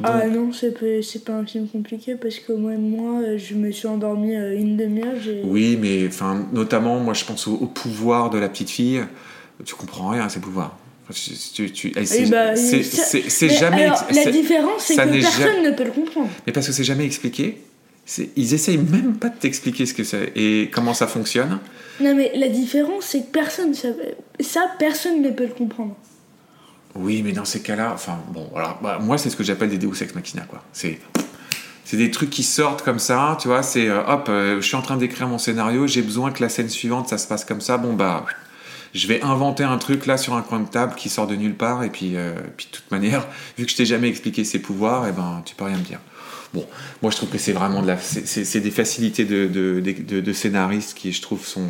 Donc, 0.00 0.10
Ah 0.12 0.26
non, 0.28 0.52
c'est 0.52 0.72
pas, 0.78 0.86
pas 1.24 1.38
un 1.38 1.46
film 1.46 1.66
compliqué 1.66 2.14
parce 2.14 2.38
que 2.40 2.52
moi, 2.52 2.72
moi 2.76 3.36
je 3.38 3.54
me 3.54 3.70
suis 3.70 3.88
endormie 3.88 4.36
euh, 4.36 4.54
une 4.58 4.76
demi-heure. 4.76 5.16
Oui, 5.44 5.78
mais 5.80 6.06
enfin, 6.06 6.46
notamment, 6.52 7.00
moi 7.00 7.14
je 7.14 7.24
pense 7.24 7.48
au, 7.48 7.54
au 7.54 7.66
pouvoir 7.66 8.28
de 8.28 8.38
la 8.38 8.48
petite 8.50 8.68
fille, 8.70 9.02
tu 9.64 9.74
comprends 9.74 10.10
rien 10.10 10.22
à 10.24 10.28
ses 10.28 10.40
pouvoirs. 10.40 10.76
C'est, 11.10 11.32
Eh 11.58 12.26
ben, 12.26 12.54
c'est, 12.54 13.42
Mais 13.42 13.48
jamais. 13.48 13.84
alors, 13.84 14.04
la 14.14 14.30
différence, 14.30 14.82
c'est 14.82 14.96
que 14.96 15.20
personne 15.20 15.62
ne 15.62 15.70
peut 15.70 15.84
le 15.84 15.90
comprendre. 15.90 16.28
Mais 16.46 16.52
parce 16.52 16.66
que 16.66 16.72
c'est 16.72 16.84
jamais 16.84 17.06
expliqué. 17.06 17.62
Ils 18.36 18.54
essayent 18.54 18.78
même 18.78 19.16
pas 19.16 19.28
de 19.28 19.36
t'expliquer 19.36 19.84
ce 19.86 19.94
que 19.94 20.04
c'est 20.04 20.32
et 20.34 20.70
comment 20.72 20.94
ça 20.94 21.06
fonctionne. 21.06 21.58
Non, 22.00 22.14
mais 22.14 22.32
la 22.34 22.48
différence, 22.48 23.04
c'est 23.06 23.20
que 23.20 23.32
personne. 23.32 23.74
Ça, 23.74 24.60
personne 24.78 25.22
ne 25.22 25.30
peut 25.30 25.46
le 25.46 25.54
comprendre. 25.54 25.94
Oui, 26.94 27.22
mais 27.22 27.32
dans 27.32 27.44
ces 27.44 27.60
cas-là, 27.60 27.92
enfin 27.94 28.18
bon, 28.32 28.48
voilà, 28.50 28.78
bah, 28.82 28.98
moi 29.00 29.18
c'est 29.18 29.30
ce 29.30 29.36
que 29.36 29.44
j'appelle 29.44 29.68
des 29.68 29.78
Deus 29.78 30.02
Ex 30.02 30.14
Machina, 30.14 30.42
quoi. 30.42 30.62
C'est 30.72 30.98
c'est 31.84 31.96
des 31.96 32.10
trucs 32.10 32.30
qui 32.30 32.42
sortent 32.42 32.82
comme 32.82 32.98
ça, 32.98 33.36
tu 33.40 33.48
vois. 33.48 33.62
C'est 33.62 33.88
euh, 33.88 34.02
hop, 34.06 34.26
euh, 34.28 34.60
je 34.60 34.66
suis 34.66 34.76
en 34.76 34.82
train 34.82 34.96
d'écrire 34.96 35.28
mon 35.28 35.38
scénario, 35.38 35.86
j'ai 35.86 36.02
besoin 36.02 36.32
que 36.32 36.42
la 36.42 36.48
scène 36.48 36.68
suivante 36.68 37.08
ça 37.08 37.18
se 37.18 37.28
passe 37.28 37.44
comme 37.44 37.60
ça. 37.60 37.76
Bon 37.78 37.92
bah, 37.92 38.24
je 38.94 39.06
vais 39.06 39.20
inventer 39.22 39.64
un 39.64 39.78
truc 39.78 40.06
là 40.06 40.16
sur 40.16 40.34
un 40.34 40.42
coin 40.42 40.60
de 40.60 40.68
table 40.68 40.94
qui 40.96 41.08
sort 41.08 41.26
de 41.26 41.34
nulle 41.36 41.54
part, 41.54 41.84
et 41.84 41.90
puis, 41.90 42.16
euh, 42.16 42.32
puis 42.56 42.66
de 42.70 42.76
toute 42.76 42.90
manière, 42.90 43.26
vu 43.58 43.64
que 43.64 43.70
je 43.70 43.76
t'ai 43.76 43.86
jamais 43.86 44.08
expliqué 44.08 44.44
ses 44.44 44.58
pouvoirs, 44.58 45.06
et 45.06 45.12
ben 45.12 45.42
tu 45.44 45.54
peux 45.54 45.64
rien 45.64 45.76
me 45.76 45.82
dire. 45.82 46.00
Bon, 46.54 46.66
moi 47.02 47.10
je 47.10 47.16
trouve 47.16 47.28
que 47.28 47.36
c'est 47.38 47.52
vraiment 47.52 47.82
de 47.82 47.86
la, 47.88 47.98
c'est- 47.98 48.60
des 48.60 48.70
facilités 48.70 49.24
de, 49.26 49.46
de, 49.46 49.80
de, 49.80 50.20
de 50.20 50.32
scénaristes 50.32 50.94
qui, 50.96 51.12
je 51.12 51.20
trouve, 51.20 51.44
sont, 51.46 51.68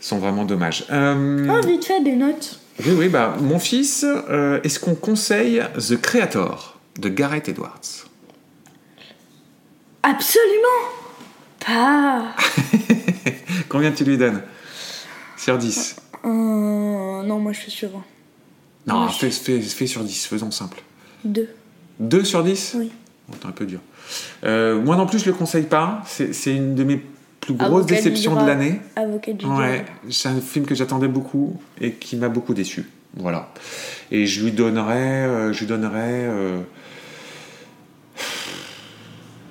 sont 0.00 0.18
vraiment 0.18 0.44
dommages. 0.44 0.84
Euh, 0.90 1.46
Oh, 1.50 1.66
vite 1.66 1.84
fait, 1.84 2.00
des 2.02 2.14
notes. 2.14 2.60
oui, 2.86 2.92
oui, 2.96 3.08
bah, 3.08 3.36
mon 3.40 3.58
fils, 3.58 4.04
euh, 4.06 4.60
est-ce 4.62 4.78
qu'on 4.78 4.94
conseille 4.94 5.60
The 5.76 6.00
Creator 6.00 6.78
de 7.00 7.08
Gareth 7.08 7.48
Edwards? 7.48 7.80
Absolument 10.04 10.84
Pas. 11.66 12.34
Combien 13.68 13.90
tu 13.92 14.04
lui 14.04 14.16
donnes? 14.16 14.42
Sur 15.48 15.56
10 15.56 15.96
Euh, 16.26 16.28
non, 17.22 17.38
moi 17.38 17.52
je 17.52 17.60
suis 17.60 17.70
sur 17.70 17.88
un. 17.96 18.04
Non, 18.86 19.06
Ouais. 19.06 19.12
fais, 19.12 19.30
fais, 19.30 19.62
fais 19.62 19.86
sur 19.86 20.04
10, 20.04 20.26
faisons 20.26 20.50
simple. 20.50 20.82
Deux. 21.24 21.48
2 22.00 22.22
sur 22.22 22.44
10 22.44 22.74
Oui. 22.78 22.90
Bon, 23.26 23.34
T'es 23.40 23.46
un 23.46 23.52
peu 23.52 23.64
dur. 23.64 23.80
Euh, 24.44 24.78
moi 24.78 24.96
non 24.96 25.06
plus, 25.06 25.20
je 25.20 25.24
le 25.24 25.32
conseille 25.32 25.64
pas. 25.64 26.02
C'est 26.04 26.54
une 26.54 26.74
de 26.74 26.84
mes 26.84 27.02
plus 27.40 27.54
grosses 27.54 27.84
Avocat 27.84 27.94
déceptions 27.94 28.38
de 28.38 28.46
l'année. 28.46 28.82
Avocat 28.94 29.32
du 29.32 29.46
Ouais, 29.46 29.86
c'est 30.10 30.28
un 30.28 30.38
film 30.42 30.66
que 30.66 30.74
j'attendais 30.74 31.08
beaucoup 31.08 31.58
et 31.80 31.92
qui 31.92 32.16
m'a 32.16 32.28
beaucoup 32.28 32.52
déçu. 32.52 32.84
Voilà. 33.16 33.50
Et 34.10 34.26
je 34.26 34.44
lui 34.44 34.52
donnerais, 34.52 35.24
euh, 35.24 35.52
je 35.54 35.60
lui 35.60 35.66
donnerais, 35.66 36.26
euh, 36.26 36.58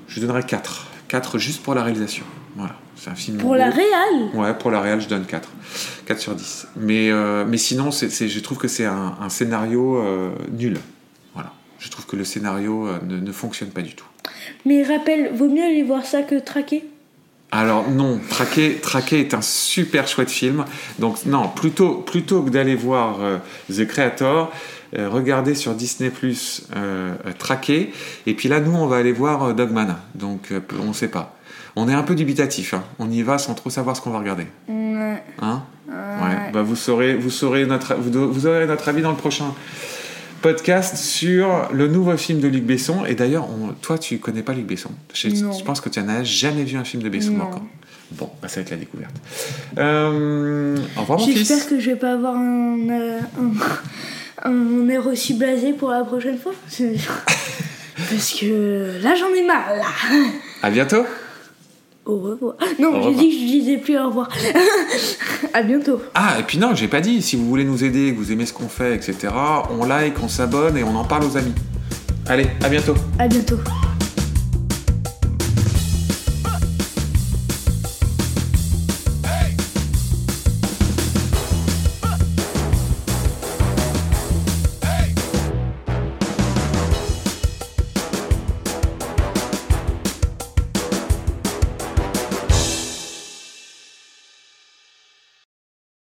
je 0.07 0.13
lui 0.13 0.21
donnerais 0.21 0.43
4. 0.43 0.85
4 1.07 1.39
juste 1.39 1.63
pour 1.63 1.73
la 1.73 1.81
réalisation. 1.81 2.25
Voilà. 2.57 2.75
C'est 2.95 3.11
un 3.11 3.15
film. 3.15 3.37
Pour 3.37 3.55
la 3.55 3.69
réal 3.69 4.29
Ouais, 4.33 4.53
pour 4.55 4.71
la 4.71 4.81
réal, 4.81 4.99
je 4.99 5.07
donne 5.07 5.25
4. 5.25 5.47
4 6.07 6.19
sur 6.19 6.33
10. 6.35 6.67
Mais, 6.77 7.11
euh, 7.11 7.45
mais 7.47 7.57
sinon, 7.57 7.91
je 7.91 8.39
trouve 8.39 8.57
que 8.57 8.67
c'est 8.67 8.85
un, 8.85 9.15
un 9.21 9.29
scénario 9.29 9.97
euh, 9.97 10.31
nul. 10.51 10.77
Voilà. 11.35 11.53
Je 11.77 11.89
trouve 11.89 12.07
que 12.07 12.15
le 12.15 12.23
scénario 12.23 12.87
euh, 12.87 12.97
ne, 13.07 13.17
ne 13.19 13.31
fonctionne 13.31 13.69
pas 13.69 13.81
du 13.81 13.93
tout. 13.93 14.05
Mais 14.65 14.83
rappelle, 14.83 15.31
vaut 15.35 15.47
mieux 15.47 15.63
aller 15.63 15.83
voir 15.83 16.05
ça 16.05 16.23
que 16.23 16.39
traquer 16.39 16.83
Alors 17.51 17.87
non, 17.91 18.19
Traqué, 18.29 18.79
Traqué 18.81 19.19
est 19.19 19.35
un 19.35 19.43
super 19.43 20.07
chouette 20.07 20.31
film. 20.31 20.65
Donc 20.97 21.25
non, 21.27 21.49
plutôt, 21.49 21.99
plutôt 21.99 22.41
que 22.41 22.49
d'aller 22.49 22.75
voir 22.75 23.19
The 23.71 23.85
Creator, 23.85 24.51
regardez 24.93 25.53
sur 25.53 25.75
Disney 25.75 26.09
Plus 26.09 26.67
Traqué. 27.37 27.93
Et 28.25 28.33
puis 28.33 28.49
là, 28.49 28.59
nous, 28.59 28.73
on 28.73 28.87
va 28.87 28.97
aller 28.97 29.11
voir 29.11 29.53
Dogman. 29.53 29.97
Donc 30.15 30.51
on 30.81 30.87
ne 30.87 30.93
sait 30.93 31.09
pas. 31.09 31.36
On 31.79 31.87
est 31.87 31.93
un 31.93 32.01
peu 32.01 32.15
dubitatif. 32.15 32.73
hein. 32.73 32.83
On 32.97 33.11
y 33.11 33.21
va 33.21 33.37
sans 33.37 33.53
trop 33.53 33.69
savoir 33.69 33.95
ce 33.95 34.01
qu'on 34.01 34.09
va 34.09 34.17
regarder. 34.17 34.47
Ouais. 34.67 35.21
Hein 35.39 35.61
Ouais. 35.87 36.51
Bah, 36.51 36.63
vous 36.63 36.75
saurez, 36.75 37.15
vous 37.15 37.29
saurez 37.29 37.67
notre, 37.67 37.93
vous, 37.93 38.47
aurez 38.47 38.65
notre 38.65 38.89
avis 38.89 39.03
dans 39.03 39.11
le 39.11 39.15
prochain 39.15 39.53
podcast 40.41 40.97
sur 40.97 41.69
le 41.71 41.87
nouveau 41.87 42.17
film 42.17 42.39
de 42.39 42.47
Luc 42.47 42.63
Besson. 42.63 43.05
Et 43.05 43.13
d'ailleurs, 43.13 43.47
toi, 43.83 43.99
tu 43.99 44.17
connais 44.17 44.41
pas 44.41 44.53
Luc 44.53 44.65
Besson. 44.65 44.89
Je, 45.13 45.63
pense 45.63 45.79
que 45.79 45.89
tu 45.89 46.01
n'as 46.01 46.23
jamais 46.23 46.63
vu 46.63 46.77
un 46.77 46.83
film 46.83 47.03
de 47.03 47.09
Besson 47.09 47.39
encore. 47.39 47.63
Bon, 48.13 48.31
bah, 48.41 48.47
ça 48.47 48.55
va 48.55 48.61
être 48.61 48.71
la 48.71 48.77
découverte. 48.77 49.13
Euh, 49.77 50.77
au 50.97 51.01
revoir, 51.01 51.19
mon 51.19 51.25
J'espère 51.27 51.67
que 51.67 51.79
je 51.79 51.91
vais 51.91 51.95
pas 51.95 52.13
avoir 52.13 52.35
un, 52.35 52.89
euh, 52.89 53.19
un, 54.43 54.49
un 54.49 54.89
air 54.89 55.05
aussi 55.05 55.35
blasé 55.35 55.73
pour 55.73 55.91
la 55.91 56.03
prochaine 56.03 56.39
fois. 56.39 56.53
Parce 58.09 58.33
que 58.33 58.99
là 59.01 59.13
j'en 59.15 59.29
ai 59.35 59.45
marre. 59.45 59.75
Là. 59.75 59.83
À 60.63 60.69
bientôt. 60.71 61.03
Au 62.07 62.19
revoir. 62.19 62.55
Non, 62.79 63.03
j'ai 63.03 63.13
dit 63.15 63.29
que 63.29 63.35
je 63.35 63.45
disais 63.45 63.77
plus 63.77 63.99
au 63.99 64.07
revoir. 64.07 64.29
à 65.53 65.61
bientôt. 65.61 66.01
Ah, 66.15 66.37
et 66.39 66.43
puis 66.43 66.57
non, 66.57 66.73
j'ai 66.73 66.87
pas 66.87 67.01
dit. 67.01 67.21
Si 67.21 67.35
vous 67.35 67.45
voulez 67.45 67.65
nous 67.65 67.83
aider, 67.83 68.13
que 68.13 68.17
vous 68.17 68.31
aimez 68.31 68.45
ce 68.45 68.53
qu'on 68.53 68.69
fait, 68.69 68.95
etc., 68.95 69.33
on 69.77 69.85
like, 69.85 70.15
on 70.23 70.29
s'abonne 70.29 70.77
et 70.77 70.83
on 70.83 70.95
en 70.95 71.03
parle 71.03 71.25
aux 71.25 71.35
amis. 71.35 71.53
Allez, 72.25 72.47
à 72.63 72.69
bientôt. 72.69 72.95
À 73.19 73.27
bientôt. 73.27 73.57